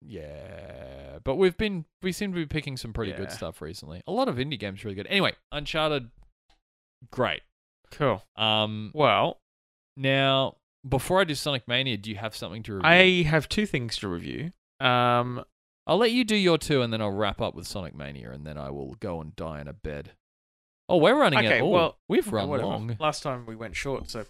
[0.00, 4.02] Yeah, but we've been we seem to be picking some pretty good stuff recently.
[4.06, 5.06] A lot of indie games are really good.
[5.06, 6.10] Anyway, Uncharted,
[7.10, 7.42] great.
[7.90, 8.22] Cool.
[8.36, 9.40] Um, Well,
[9.96, 10.56] now
[10.88, 12.88] before I do Sonic Mania, do you have something to review?
[12.88, 14.52] I have two things to review.
[14.80, 15.44] Um,
[15.86, 18.46] I'll let you do your two, and then I'll wrap up with Sonic Mania, and
[18.46, 20.12] then I will go and die in a bed.
[20.88, 21.68] Oh, we're running Okay, out.
[21.68, 22.68] Well, we've run whatever.
[22.68, 22.96] long.
[22.98, 24.26] Last time we went short, so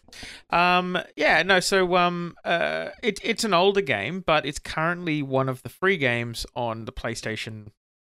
[0.50, 5.48] um yeah, no, so um uh it, it's an older game, but it's currently one
[5.48, 7.68] of the free games on the PlayStation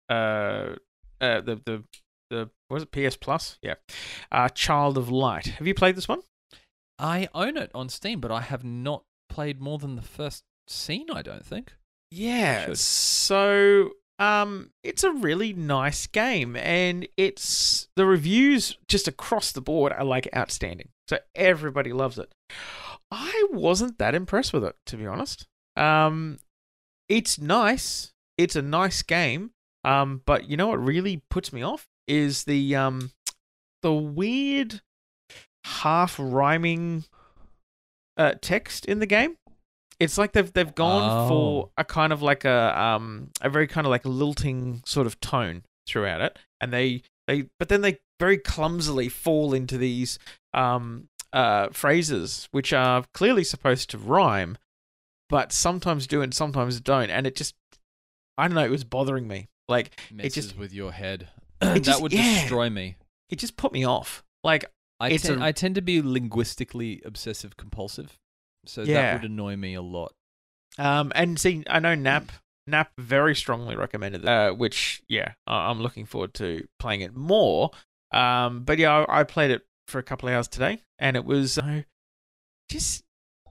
[0.10, 0.76] uh
[1.22, 1.84] uh the the
[2.30, 3.58] the was it PS Plus?
[3.62, 3.76] Yeah.
[4.32, 5.48] Uh Child of Light.
[5.48, 6.22] Have you played this one?
[7.00, 11.08] I own it on Steam, but I have not played more than the first scene.
[11.12, 11.74] I don't think.
[12.12, 12.74] Yeah.
[12.74, 19.92] So um, it's a really nice game, and it's the reviews just across the board
[19.92, 20.90] are like outstanding.
[21.10, 22.34] So everybody loves it.
[23.12, 25.48] I wasn't that impressed with it, to be honest.
[25.76, 26.40] Um,
[27.10, 28.14] it's nice.
[28.38, 29.52] It's a nice game.
[29.84, 33.12] Um, but you know what really puts me off is the um,
[33.82, 34.82] the weird
[35.66, 37.06] half rhyming
[38.18, 39.38] uh, text in the game.
[40.00, 41.28] It's like they've they've gone Oh.
[41.30, 45.20] for a kind of like a um a very kind of like lilting sort of
[45.22, 50.20] tone throughout it, and they they but then they very clumsily fall into these
[50.54, 54.58] um uh phrases which are clearly supposed to rhyme,
[55.30, 57.56] but sometimes do and sometimes don't, and it just
[58.38, 59.48] I don't know it was bothering me.
[59.70, 61.30] Like Messes just- with your head.
[61.64, 62.42] That just- would yeah.
[62.42, 62.96] destroy me.
[63.30, 64.24] it just put me off.
[64.44, 64.66] Like
[65.00, 68.18] I, tend, a- I tend to be linguistically obsessive compulsive,
[68.66, 68.94] so Yeah.
[69.02, 70.14] that would annoy me a lot.
[70.78, 72.32] Um, and see, I know Nap
[72.66, 77.72] Nap very strongly recommended it, uh, which yeah, I'm looking forward to playing it more.
[78.12, 81.26] Um, but yeah, I, I played it for a couple of hours today, and it
[81.26, 81.82] was uh,
[82.70, 83.04] just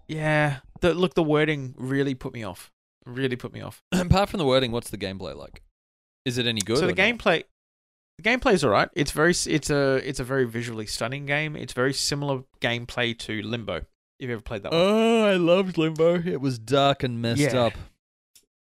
[0.08, 0.58] yeah.
[0.80, 2.70] The look, the wording really put me off.
[3.06, 3.82] Really put me off.
[3.92, 5.62] Apart from the wording, what's the gameplay like?
[6.24, 6.78] Is it any good?
[6.78, 6.96] so the not?
[8.22, 8.88] Gameplay, the gameplay is alright.
[8.94, 11.56] It's very, it's a, it's a very visually stunning game.
[11.56, 13.76] It's very similar gameplay to Limbo.
[13.76, 13.84] If
[14.18, 14.80] you've ever played that one.
[14.80, 16.14] Oh, I loved Limbo.
[16.20, 17.64] It was dark and messed Yeah.
[17.64, 17.72] up.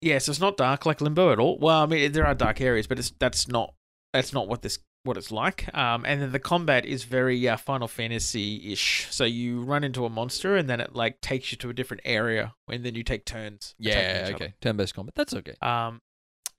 [0.01, 1.59] Yeah, so it's not dark like Limbo at all.
[1.59, 3.75] Well, I mean, there are dark areas, but it's that's not
[4.13, 5.75] that's not what this what it's like.
[5.77, 9.09] Um, and then the combat is very uh, Final Fantasy ish.
[9.11, 12.03] So you run into a monster, and then it like takes you to a different
[12.05, 13.75] area, and then you take turns.
[13.79, 14.55] Yeah, okay.
[14.61, 15.15] Turn-based combat.
[15.17, 15.55] That's okay.
[15.63, 16.01] Um,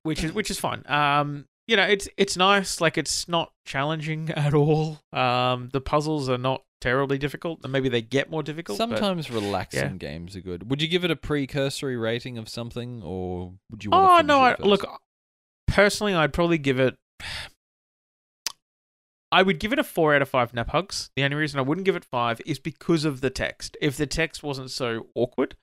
[0.04, 0.84] which is which is fine.
[0.88, 2.82] Um, you know, it's it's nice.
[2.82, 5.00] Like it's not challenging at all.
[5.14, 8.80] Um, the puzzles are not terribly difficult, and maybe they get more difficult.
[8.80, 9.98] but- Sometimes relaxing yeah.
[9.98, 10.70] games are good.
[10.72, 14.38] Would you give it a precursory rating of something, or would you want to Oh
[14.38, 14.44] no!
[14.44, 14.84] I, look,
[15.68, 16.96] personally, I'd probably give it.
[19.32, 21.12] I would give it a four out of five nap hugs.
[21.16, 23.78] The only reason I wouldn't give it five is because of the text.
[23.80, 25.56] If the text wasn't so awkward,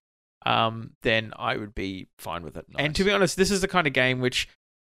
[0.45, 2.65] um, then I would be fine with it.
[2.79, 4.49] And to be honest, this is the kind of game which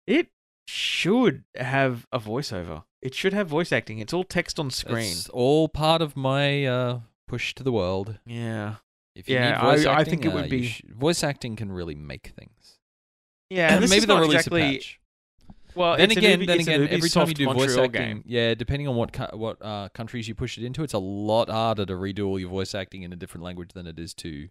[0.07, 0.29] it
[0.69, 2.85] should have a voiceover.
[3.01, 3.99] It should have voice acting.
[4.01, 5.13] It's all text on screen.
[5.13, 8.19] It's all part of my uh, push to the world.
[8.27, 8.77] Yeah,
[9.15, 11.57] If you Yeah, need voice I- I think it uh, would be- sh- voice acting
[11.57, 12.79] can really make things.
[13.51, 13.73] yeah.
[13.73, 14.63] and this Maybe is they'll not release exactly.
[14.63, 15.01] a patch.
[15.75, 18.23] Well, then again, Ubi- then again, every time you do voice acting, game.
[18.27, 21.49] yeah, depending on what co- what uh, countries you push it into, it's a lot
[21.49, 24.49] harder to redo all your voice acting in a different language than it is to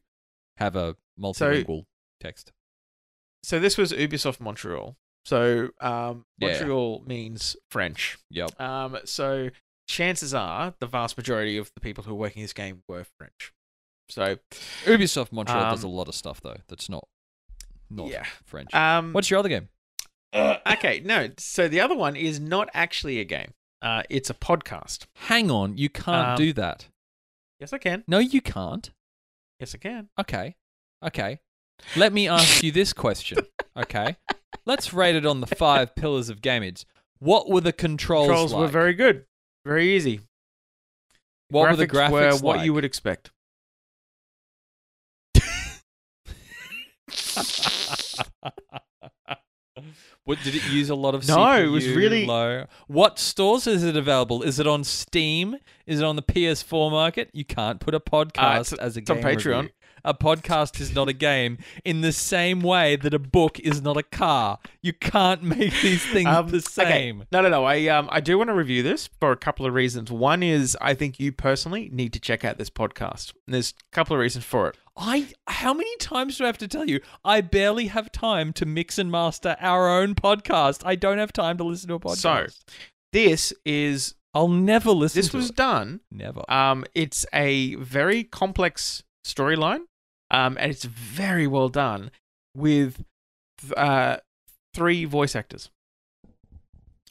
[0.57, 1.83] have a multilingual
[2.21, 2.53] text.
[3.43, 4.95] so this was Ubisoft Montreal.
[5.27, 6.51] So um, Yeah.
[6.53, 8.17] Montreal means French.
[8.31, 8.59] Yep.
[8.61, 9.49] Um, so
[9.89, 13.51] chances are the vast majority of the people who are working this game were French.
[14.09, 14.37] So
[14.85, 17.05] Ubisoft Montreal does a Um, lot of stuff though that's not
[17.89, 18.23] not yeah.
[18.45, 18.73] French.
[18.73, 19.67] Um, What's your other game?
[20.33, 21.29] okay, no.
[21.37, 23.51] So the other one is not actually a game.
[23.81, 25.07] Uh, it's a podcast.
[25.15, 26.87] Hang on, you can't Um, do that.
[27.59, 28.03] Yes, I can.
[28.07, 28.89] No, you can't.
[29.59, 30.07] Yes, I can.
[30.19, 30.55] Okay.
[31.03, 31.39] Okay.
[31.97, 33.39] Let me ask you this question.
[33.77, 34.15] Okay.
[34.67, 36.83] Let's rate it on the five pillars of gamage.
[37.19, 38.59] What were the controls, Controls like?
[38.59, 39.25] were very good,
[39.65, 40.19] very easy.
[41.49, 42.11] what graphics were the graphics
[42.41, 42.65] Were what like?
[42.65, 43.31] you would expect.
[50.25, 51.63] what did it use a lot of No, CPU?
[51.65, 52.65] it was really- low.
[52.87, 54.43] What stores is it available?
[54.43, 55.57] Is it on Steam?
[55.85, 57.29] Is it on the PS4 market?
[57.33, 59.17] You can't put a uh, podcast it's- as a game.
[59.17, 59.55] it's on Patreon.
[59.61, 59.69] review.
[60.07, 63.97] A podcast is not a game in the same way that a book is not
[63.97, 64.57] a car.
[64.81, 66.61] You can't make these things Um, the okay.
[66.89, 67.25] same.
[67.31, 67.65] No, no, no.
[67.65, 70.11] I um I do want to review this for a couple of reasons.
[70.11, 73.33] One is I think you personally need to check out this podcast.
[73.47, 74.77] There's a couple of reasons for it.
[74.95, 77.01] I how many times do I have to tell you?
[77.23, 80.81] I barely have time to mix and master our own podcast.
[80.85, 82.17] I don't have time to listen to a podcast.
[82.17, 82.73] So,
[83.13, 85.55] This is I'll never listen to this was it.
[85.55, 86.01] done.
[86.11, 86.41] Never.
[86.51, 89.81] Um, it's a very complex storyline.
[90.31, 92.11] Um, and it's very well done
[92.55, 93.03] with
[93.75, 94.17] uh
[94.73, 95.69] three voice actors.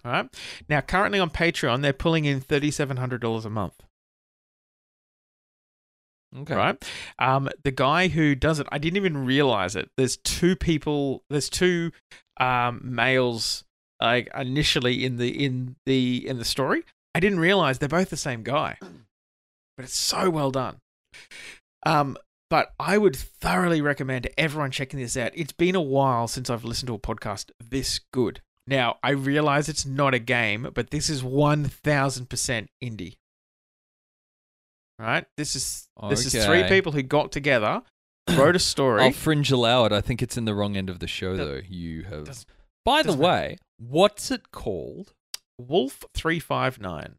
[0.05, 0.29] All right.
[0.69, 3.75] Now, currently on Patreon, they're pulling in thirty seven hundred dollars a month.
[6.39, 6.55] okay.
[6.55, 6.85] right?
[7.19, 9.91] Um, the guy who does it, I didn't even realize it.
[9.97, 11.23] There's two people.
[11.31, 11.93] There's two
[12.39, 13.65] um, males
[14.01, 16.85] like initially in the in the in the story.
[17.15, 20.77] I didn't realize they're both the same guy, but it's so well done.
[21.85, 22.17] Um,
[22.51, 25.33] but I would thoroughly recommend everyone checking this out.
[25.35, 28.41] It's been a while since I've listened to a podcast this good.
[28.67, 33.17] Now I realize it's not a game, but this is one thousand percent indie.
[34.99, 35.27] Right?
[35.37, 37.83] This is this is three people who got together,
[38.37, 39.03] wrote a story.
[39.03, 39.93] I'll fringe allow it.
[39.93, 41.61] I think it's in the wrong end of the show, That- though.
[41.69, 42.47] You have does-
[42.85, 43.31] By the Doesn't matter.
[43.33, 45.13] way, what's it called?
[45.59, 47.17] Wolf three five nine.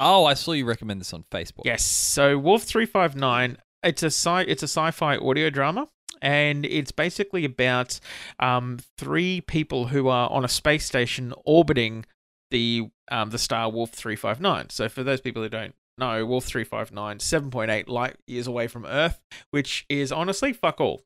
[0.00, 1.62] Oh, I saw you recommend this on Facebook.
[1.64, 1.84] Yes.
[1.84, 3.56] So Wolf three five nine.
[3.82, 4.42] It's a sci.
[4.42, 5.88] It's a sci-fi audio drama,
[6.20, 7.98] and it's basically about
[8.40, 12.04] um, three people who are on a space station orbiting
[12.50, 14.70] the um, the star Wolf three five nine.
[14.70, 19.20] So for those people who don't know, Wolf 359, 7.8 light years away from Earth,
[19.50, 21.02] which is honestly fuck all.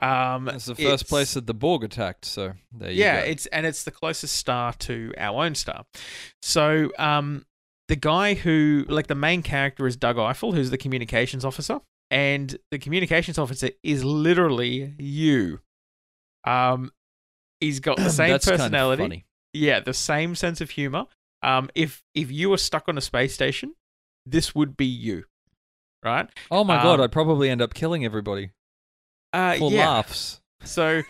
[0.00, 3.24] Um, It's the first it's- place that the Borg attacked, so there you yeah, go.
[3.24, 5.84] Yeah, it's and it's the closest star to our own star.
[6.42, 7.46] So, um,
[7.88, 11.80] the guy who, like, the main character is Doug Eiffel, who's the communications officer,
[12.10, 15.60] and the communications officer is literally you.
[16.44, 16.92] Um,
[17.60, 21.06] he's got the same That's kind of personality, yeah, the same sense of humor.
[21.42, 23.74] Um, if if you were stuck on a space station,
[24.24, 25.24] this would be you,
[26.04, 26.28] right?
[26.50, 28.50] Oh my god, Um, I'd probably end up killing everybody
[29.32, 29.88] Uh, for yeah.
[29.88, 30.40] laughs.
[30.64, 31.02] So,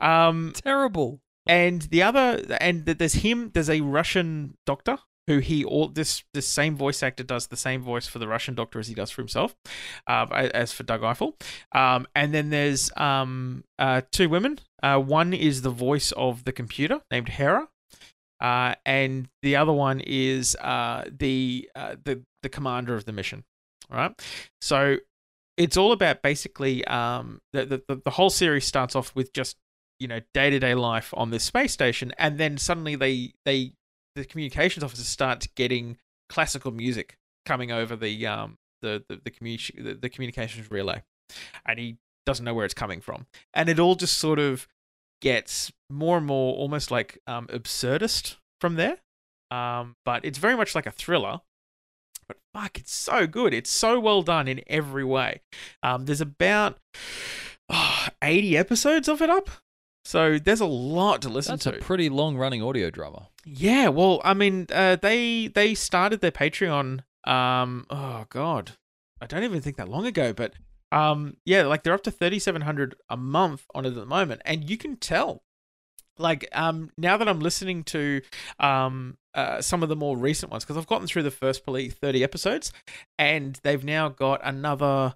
[0.00, 1.20] um, Terrible.
[1.46, 6.24] and the other and th- there's him there's a russian doctor who he all this
[6.34, 9.10] this same voice actor does the same voice for the russian doctor as he does
[9.10, 9.54] for himself
[10.06, 11.36] uh, as for doug eiffel.
[11.72, 14.58] Um, and then there's um, uh, two women.
[14.82, 17.68] Uh, one is the voice of the computer named hera
[18.40, 23.44] uh, and the other one is uh, the uh, the the commander of the mission
[23.90, 24.12] right?
[24.60, 24.96] So
[25.56, 29.56] it's all about basically um, the, the the- whole series starts off with just
[30.00, 33.72] you know day-to-day life on this space station and then suddenly they they
[34.14, 35.96] the communications officers start getting
[36.28, 41.02] classical music coming over the um the the the, the, the communications relay
[41.66, 43.26] and he doesn't know where it's coming from.
[43.52, 44.68] And it all just sort of
[45.20, 48.98] gets more and more almost like um absurdist from there.
[49.50, 51.40] Um but it's very much like a thriller.
[52.28, 53.52] But fuck it's so good.
[53.52, 55.42] It's so well done in every way.
[55.82, 56.78] Um there's about
[57.68, 59.50] oh, 80 episodes of it up
[60.04, 61.76] so there's a lot to listen That's to.
[61.76, 63.28] a pretty long running audio drama.
[63.44, 67.00] yeah, well, I mean, uh, they they started their Patreon.
[67.24, 68.72] Um, oh god,
[69.20, 70.54] I don't even think that long ago, but
[70.90, 74.06] um, yeah, like they're up to thirty seven hundred a month on it at the
[74.06, 75.42] moment, and you can tell.
[76.18, 78.20] Like um, now that I'm listening to
[78.60, 81.88] um uh, some of the more recent ones because I've gotten through the first probably
[81.88, 82.70] thirty episodes,
[83.18, 85.14] and they've now got another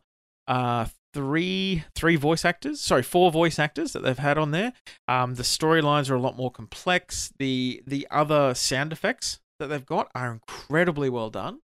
[0.48, 4.74] uh three three voice actors sorry four voice actors that they've had on there.
[5.08, 7.32] Um the storylines are a lot more complex.
[7.38, 11.60] The the other sound effects that they've got are incredibly well done.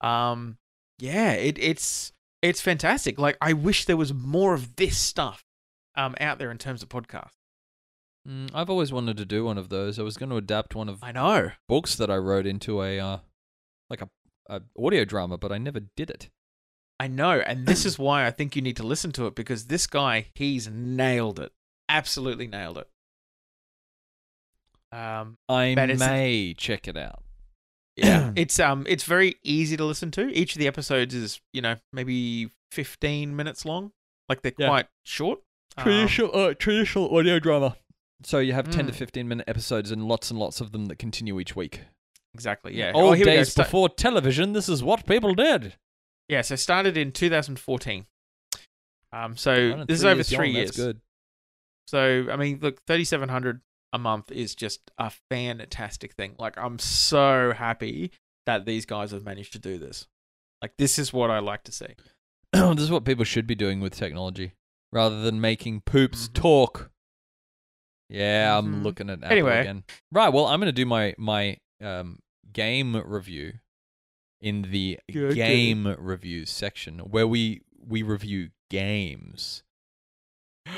[0.00, 0.58] Um
[0.98, 3.18] yeah it it's it's fantastic.
[3.18, 5.44] Like i wish there was more of this stuff
[5.94, 7.30] um out there in terms of podcasts.
[8.28, 9.98] Mm, I've always wanted to do one of those.
[9.98, 11.52] I was going to adapt one of i know.
[11.68, 13.18] books that I wrote into a uh,
[13.88, 14.08] like a,
[14.48, 16.28] a audio drama, but I never did it.
[17.00, 19.66] I know and this is why i think you need to listen to it because
[19.66, 21.52] this guy he's nailed it
[21.88, 22.88] absolutely nailed it
[24.92, 27.22] um I may check it out.
[27.96, 30.28] Yeah, it's um, it's very easy to listen to.
[30.28, 33.92] Each of the episodes is, you know, maybe fifteen minutes long.
[34.30, 34.68] Like they're Yeah.
[34.68, 35.40] quite short.
[35.76, 37.76] Um, Traditional, uh, traditional audio drama.
[38.22, 38.96] So you have ten to Mm.
[38.96, 41.82] fifteen minute episodes and lots and lots of them that continue each week.
[42.34, 42.74] exactly.
[42.74, 42.92] Yeah.
[42.94, 43.36] Old oh, here we go.
[43.36, 45.76] days before television, this is what people did.
[46.28, 46.42] Yeah.
[46.42, 48.06] So started in 2014.
[49.12, 49.36] Um.
[49.36, 50.70] So this is over years three young, years.
[50.72, 51.00] Good.
[51.86, 53.62] So I mean, look, 3,700
[53.94, 56.34] a month is just a fantastic thing.
[56.38, 58.12] Like I'm so happy
[58.46, 60.06] that these guys have managed to do this.
[60.60, 61.94] Like this is what I like to see.
[62.52, 64.52] this is what people should be doing with technology,
[64.92, 66.34] rather than making poops Mhm.
[66.34, 66.90] talk.
[68.10, 68.84] Yeah, I'm Mhm.
[68.84, 69.60] looking at Apple Anyway.
[69.60, 69.84] again.
[70.12, 70.28] Right.
[70.30, 72.18] Well, I'm going to do my my um,
[72.52, 73.54] game review
[74.40, 75.34] in the Okay.
[75.34, 79.62] game reviews section, where we we review games.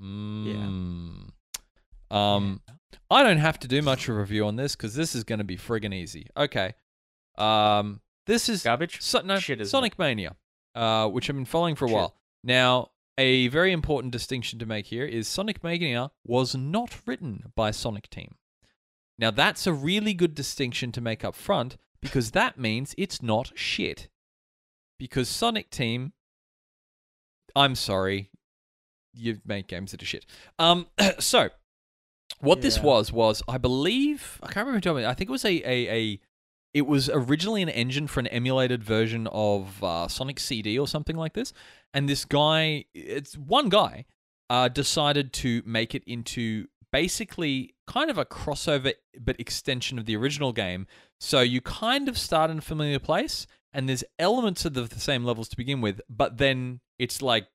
[0.00, 1.28] Mm.
[2.10, 2.60] Um,
[3.10, 5.38] I don't have to do much of a review on this because this is going
[5.38, 6.26] to be friggin' easy.
[6.36, 6.74] Okay.
[7.36, 9.00] Um, this is Garbage.
[9.00, 10.36] so, no, Shit, Sonic Mania,
[10.74, 11.94] uh, which I've been following for a Shit.
[11.96, 12.16] while.
[12.42, 17.70] Now, a very important distinction to make here is Sonic Mania was not written by
[17.70, 18.36] Sonic Team.
[19.18, 23.52] Now, that's a really good distinction to make up front because that means it's not
[23.54, 24.08] shit.
[24.98, 26.12] Because Sonic Team,
[27.56, 28.30] I'm sorry,
[29.12, 30.26] you've made games that are shit.
[30.58, 30.86] Um,
[31.18, 31.48] so
[32.40, 35.06] what this was was I believe I can't remember who told me.
[35.06, 36.20] I think it was a a, a
[36.74, 41.16] it was originally an engine for an emulated version of uh, Sonic CD or something
[41.16, 41.52] like this.
[41.94, 44.06] And this guy, it's one guy,
[44.50, 50.16] uh, decided to make it into basically kind of a crossover but extension of the
[50.16, 50.86] original game.
[51.20, 55.00] So you kind of start in a familiar place, and there's elements of the, the
[55.00, 57.46] same levels to begin with, but then it's like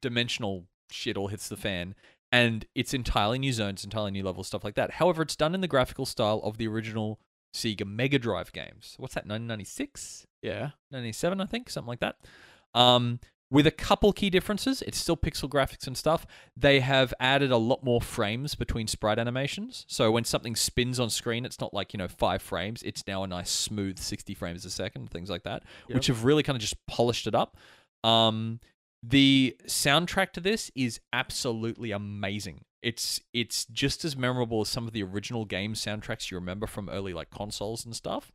[0.00, 1.94] dimensional shit all hits the fan.
[2.32, 4.92] and it's entirely new zones, entirely new levels, stuff like that.
[4.92, 7.20] However, it's done in the graphical style of the original
[7.54, 8.96] Sega Mega Drive games.
[8.98, 9.20] What's that?
[9.26, 10.70] 1996, Yeah.
[10.90, 12.16] 97, I think, something like that.
[12.74, 13.20] Um,
[13.54, 16.26] with a couple key differences, it's still pixel graphics and stuff.
[16.56, 19.84] They have added a lot more frames between sprite animations.
[19.88, 22.82] So when something spins on screen, it's not like, you know, five frames.
[22.82, 25.94] It's now a nice smooth 60 frames a second, things like that, Yep.
[25.94, 27.56] which have really kind of just polished it up.
[28.02, 28.58] Um,
[29.04, 32.64] the soundtrack to this is absolutely amazing.
[32.82, 36.88] It's it's just as memorable as some of the original game soundtracks you remember from
[36.88, 38.32] early like consoles and stuff.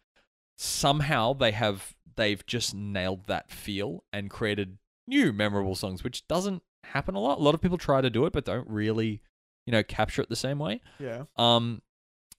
[0.57, 4.78] Somehow they have they've just nailed that feel and created
[5.10, 7.39] new memorable songs, which doesn't happen a lot.
[7.39, 9.22] A lot of people try to do it, but don't really,
[9.66, 10.82] you know, capture it the same way.
[10.99, 11.24] Yeah.
[11.36, 11.82] Um,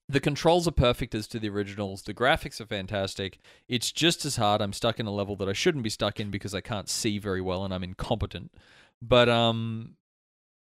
[0.09, 2.03] the controls are perfect as to the originals.
[2.03, 3.39] The graphics are fantastic.
[3.69, 4.61] It's just as hard.
[4.61, 7.19] I'm stuck in a level that I shouldn't be stuck in because I can't see
[7.19, 8.53] very well and I'm incompetent.
[9.01, 9.95] But um,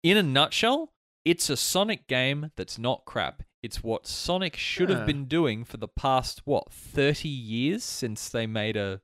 [0.03, 0.93] in a nutshell,
[1.25, 3.43] it's a Sonic game that's not crap.
[3.63, 8.47] It's what Sonic should have been doing for the past what 30 years since they
[8.47, 9.01] made a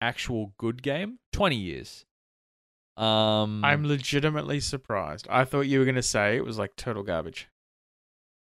[0.00, 1.18] actual good game.
[1.32, 2.04] 20 years.
[2.98, 5.26] Um, I'm legitimately surprised.
[5.30, 7.48] I thought you were going to say it was like total garbage.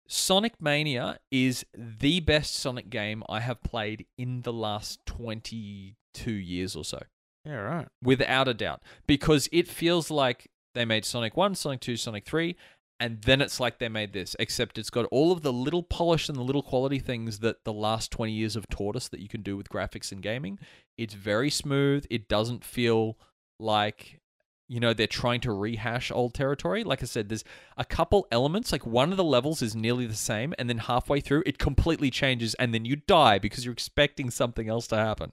[0.06, 6.74] Sonic Mania is the best Sonic game I have played in the last 22 years
[6.74, 7.00] or so,
[7.44, 7.88] Yeah, right.
[8.02, 12.56] without a doubt, because it feels like they made Sonic 1, Sonic 2, Sonic 3,
[13.00, 16.28] and then it's like they made this, except it's got all of the little polish
[16.28, 19.28] and the little quality things that the last 20 years have taught us that you
[19.28, 20.58] can do with graphics and gaming.
[20.96, 22.06] It's very smooth.
[22.08, 23.18] It doesn't feel
[23.60, 24.20] like
[24.68, 26.84] you know they're trying to rehash old territory.
[26.84, 27.44] Like i said there's
[27.76, 31.20] a couple elements like one of the levels is nearly the same and then halfway
[31.20, 35.32] through it completely changes and then you die because you're expecting something else to happen.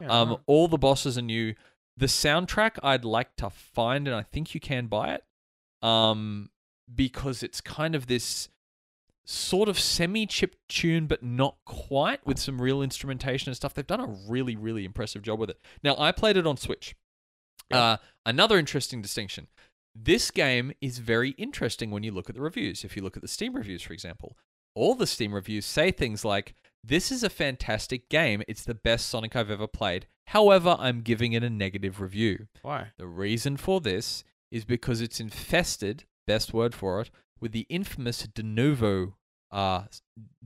[0.00, 0.38] Yeah, um right.
[0.46, 1.54] all the bosses are new.
[1.96, 5.24] The soundtrack i'd like to find and i think you can buy it
[5.86, 6.50] um
[6.94, 8.48] because it's kind of this
[9.24, 13.74] sort of semi-chip tune but not quite with some real instrumentation and stuff.
[13.74, 15.58] They've done a really really impressive job with it.
[15.82, 16.94] Now i played it on switch
[17.70, 17.78] Yeah.
[17.82, 19.48] uh, another interesting distinction
[19.94, 23.22] this game is very interesting when you look at the reviews if you look at
[23.22, 24.36] the steam reviews for example
[24.74, 26.54] all the steam reviews say things like
[26.84, 31.32] this is a fantastic game it's the best sonic i've ever played however i'm giving
[31.32, 32.88] it a negative review Why?
[32.98, 37.10] the reason for this is because it's infested, best word for it,
[37.40, 39.14] with the infamous Denuvo
[39.50, 39.84] uh,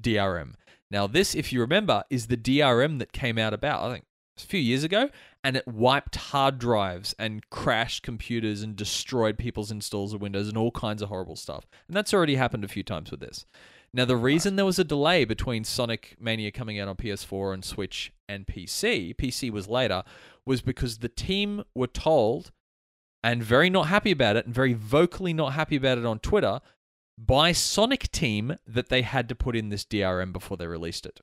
[0.00, 0.54] DRM.
[0.90, 4.04] Now, this, if you remember, is the DRM that came out about, I think,
[4.37, 5.11] a few years ago,
[5.45, 10.57] and it wiped hard drives and crashed computers and destroyed people's installs of Windows and
[10.57, 11.66] all kinds of horrible stuff.
[11.89, 13.47] And that's already happened a few times with this.
[13.93, 17.64] Now, the reason there was a delay between Sonic Mania coming out on PS4 and
[17.64, 20.05] Switch and PC, PC was later,
[20.47, 22.53] was because the team were told
[23.22, 26.61] and very not happy about it and very vocally not happy about it on Twitter
[27.18, 31.20] by Sonic Team that they had to put in this DRM before they released it.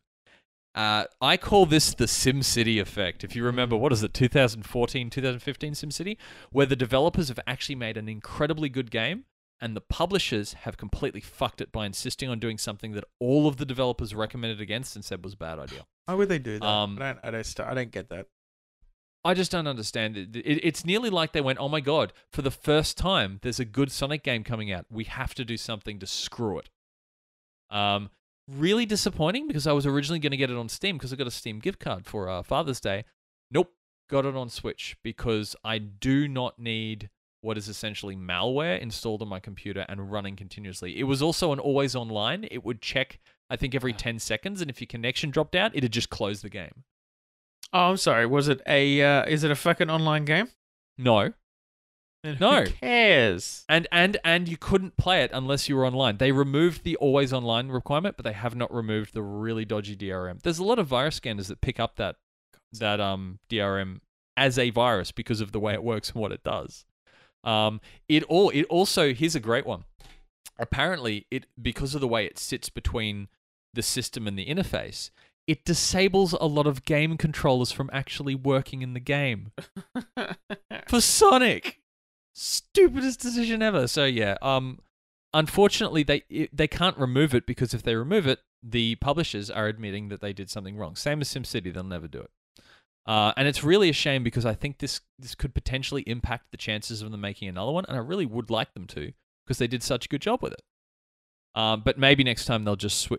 [0.77, 3.23] Uh, I call this the SimCity effect.
[3.23, 6.17] If you remember, what is it, 2014, 2015 SimCity,
[6.51, 9.25] where the developers have actually made an incredibly good game
[9.59, 13.57] and the publishers have completely fucked it by insisting on doing something that all of
[13.57, 15.87] the developers recommended against and said was a bad idea.
[16.05, 16.65] Why would they do that?
[16.67, 17.19] Um, I don't.
[17.23, 17.59] I don't.
[17.61, 18.27] I don't get that.
[19.25, 20.35] I just don't understand it.
[20.35, 20.59] it.
[20.63, 23.91] It's nearly like they went, "Oh my god, for the first time, there's a good
[23.91, 24.85] Sonic game coming out.
[24.91, 26.69] We have to do something to screw it."
[27.71, 28.11] Um,
[28.47, 31.27] really disappointing because I was originally going to get it on Steam because I got
[31.27, 33.05] a Steam gift card for uh, Father's Day.
[33.51, 33.73] Nope,
[34.09, 37.09] got it on Switch because I do not need
[37.41, 40.99] what is essentially malware installed on my computer and running continuously.
[40.99, 42.47] It was also an always online.
[42.49, 43.19] It would check,
[43.49, 46.49] I think, every 10 seconds, and if your connection dropped out, it'd just close the
[46.49, 46.83] game.
[47.73, 48.25] Oh, I'm sorry.
[48.25, 49.01] Was it a?
[49.01, 50.49] Uh, is it a fucking online game?
[50.97, 51.33] No,
[52.27, 52.63] Then No.
[52.63, 53.65] Who cares?
[53.69, 56.17] And and and you couldn't play it unless you were online.
[56.17, 60.41] They removed the always online requirement, but they have not removed the really dodgy DRM.
[60.41, 62.17] There's a lot of virus scanners that pick up that
[62.73, 64.01] that um DRM
[64.35, 66.85] as a virus because of the way it works and what it does.
[67.43, 69.85] Um, it all it also here's a great one.
[70.59, 73.29] Apparently, it because of the way it sits between
[73.73, 75.11] the system and the interface,
[75.47, 79.51] it disables a lot of game controllers from actually working in the game
[80.87, 81.79] for Sonic.
[82.39, 83.87] Stupidest decision ever.
[83.87, 84.77] So yeah, um,
[85.33, 90.09] unfortunately they they can't remove it because if they remove it, the publishers are admitting
[90.09, 90.95] that they did something wrong.
[90.95, 92.29] Same as SimCity, they'll never do it.
[93.07, 96.57] Uh, and it's really a shame because I think this this could potentially impact the
[96.57, 99.13] chances of them making another one, and I really would like them to
[99.43, 100.61] because they did such a good job with it.
[101.57, 103.09] Um, but maybe next time they'll just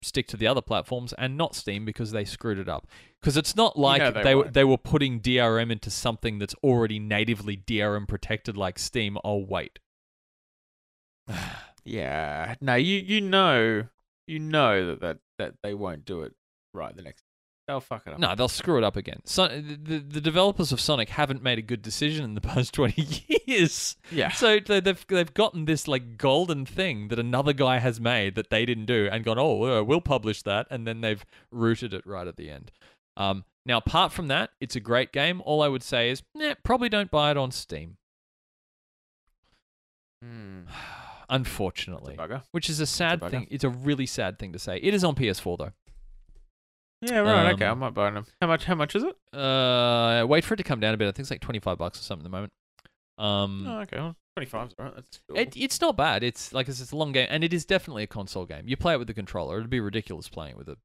[0.00, 2.86] stick to the other platforms and not Steam because they screwed it up.
[3.20, 6.98] Because it's not like they they were they were putting DRM into something that's already
[6.98, 9.18] natively DRM protected like Steam.
[9.22, 9.78] Oh wait,
[11.84, 12.54] Yeah.
[12.62, 13.88] No, you you know
[14.26, 16.32] you know that that, that they won't do it
[16.72, 17.24] right the next.
[17.68, 18.18] They'll fuck it up.
[18.18, 19.20] No, they'll screw it up again.
[19.24, 22.74] So, the, the, the developers of Sonic haven't made a good decision in the past
[22.74, 23.96] 20 years.
[24.10, 24.30] Yeah.
[24.32, 28.50] So they- they've they've gotten this like golden thing that another guy has made that
[28.50, 32.04] they didn't do, and gone, oh, uh, we'll publish that, and then they've rooted it
[32.04, 32.72] right at the end.
[33.16, 35.40] Um, now, apart from that, it's a great game.
[35.44, 37.96] All I would say is, nah, probably don't buy it on Steam.
[40.22, 40.62] Hmm.
[41.30, 42.14] Unfortunately,
[42.50, 43.30] which is a sad bugger.
[43.30, 43.46] thing.
[43.50, 44.76] It's a really sad thing to say.
[44.82, 45.72] It is on PS4 though.
[47.02, 47.18] Yeah.
[47.18, 47.52] Right.
[47.52, 47.66] okay.
[47.66, 48.24] I Um, might buy them.
[48.40, 48.64] How much?
[48.64, 49.36] How much is it?
[49.38, 51.08] Uh, wait for it to come down a bit.
[51.08, 52.52] I think it's like twenty five bucks or something at the moment.
[53.18, 53.96] Um, Oh, okay.
[53.98, 54.94] Well, Twenty alright.
[54.94, 55.38] That's cool.
[55.38, 56.22] It, it's not bad.
[56.22, 58.62] It's like I said, it's a long game, and it is definitely a console game.
[58.66, 59.58] You play it with the controller.
[59.58, 60.76] It'd be ridiculous playing it with a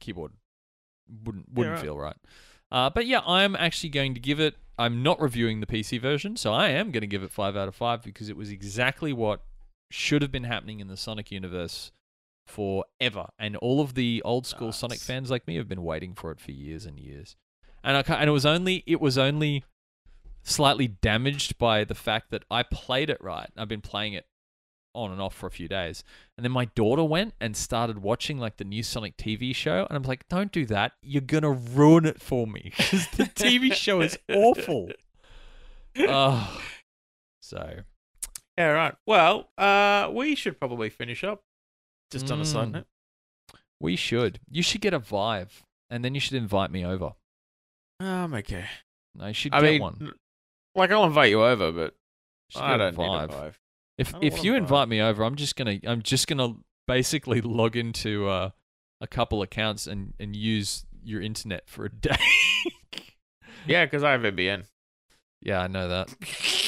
[0.00, 0.32] keyboard.
[1.24, 1.82] Wouldn't wouldn't right.
[1.84, 2.16] feel right.
[2.72, 4.56] Uh, but yeah, I'm actually going to give it.
[4.76, 7.68] I'm not reviewing the PC version, so I am going to give it five out
[7.68, 9.42] of five because it was exactly what
[9.90, 11.92] should have been happening in the Sonic universe
[12.46, 16.30] forever, and all of the old school Sonic fans like me have been waiting for
[16.30, 17.36] it for years and years.
[17.84, 19.64] And I and it was only it was only
[20.42, 23.50] slightly damaged by the fact that I played it right.
[23.56, 24.26] I've been playing it
[24.96, 26.02] on and off for a few days.
[26.36, 29.86] And then my daughter went and started watching like the new Sonic TV show.
[29.88, 30.92] And I'm like, don't do that.
[31.02, 34.88] You're going to ruin it for me because the TV show is awful.
[35.98, 36.60] Oh.
[37.40, 37.80] So,
[38.58, 38.68] yeah.
[38.68, 38.94] Right.
[39.06, 41.42] Well, uh, we should probably finish up.
[42.10, 42.72] Just on a side Mm.
[42.72, 42.86] note.
[43.80, 44.40] we should.
[44.50, 47.14] You should get a Vive and then you should invite me over.
[48.00, 48.34] Um.
[48.34, 48.64] Okay.
[49.20, 50.12] I should I get mean, one.
[50.74, 51.94] like I'll invite you over, but
[52.50, 53.60] Should I get a don't need a Vive.
[53.98, 56.54] If I don't if want you invite me over, I'm just gonna I'm just gonna
[56.86, 58.50] basically log into uh,
[59.00, 62.16] a couple accounts and and use your internet for a day.
[63.66, 64.64] Yeah, because I have NBN.
[65.42, 66.14] Yeah, I know that.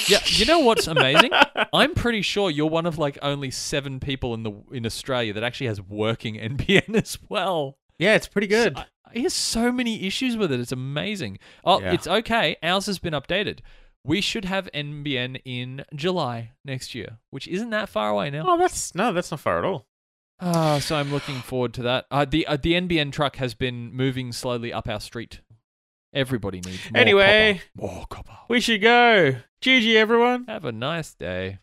[0.08, 1.30] Yeah, you know what's amazing?
[1.72, 5.42] I'm pretty sure you're one of like only seven people in the in Australia that
[5.42, 7.78] actually has working NBN as well.
[7.98, 8.76] yeah, it's pretty good.
[8.76, 10.60] So- he has so many issues with it.
[10.60, 11.38] It's amazing.
[11.64, 11.94] Oh, Yeah.
[11.94, 12.56] it's okay.
[12.62, 13.60] Ours has been updated.
[14.04, 18.44] We should have NBN in July next year, which isn't that far away now.
[18.46, 19.86] oh, that's no, that's not far at all.
[20.40, 22.04] Ah, so I'm looking forward to that.
[22.10, 25.40] Uh, the uh, the NBN truck has been moving slowly up our street.
[26.12, 27.60] Everybody needs more Anyway.
[27.76, 27.86] copper.
[27.86, 28.38] more copper.
[28.48, 29.36] We should go.
[29.60, 30.44] GG, everyone.
[30.48, 31.58] Have a nice day.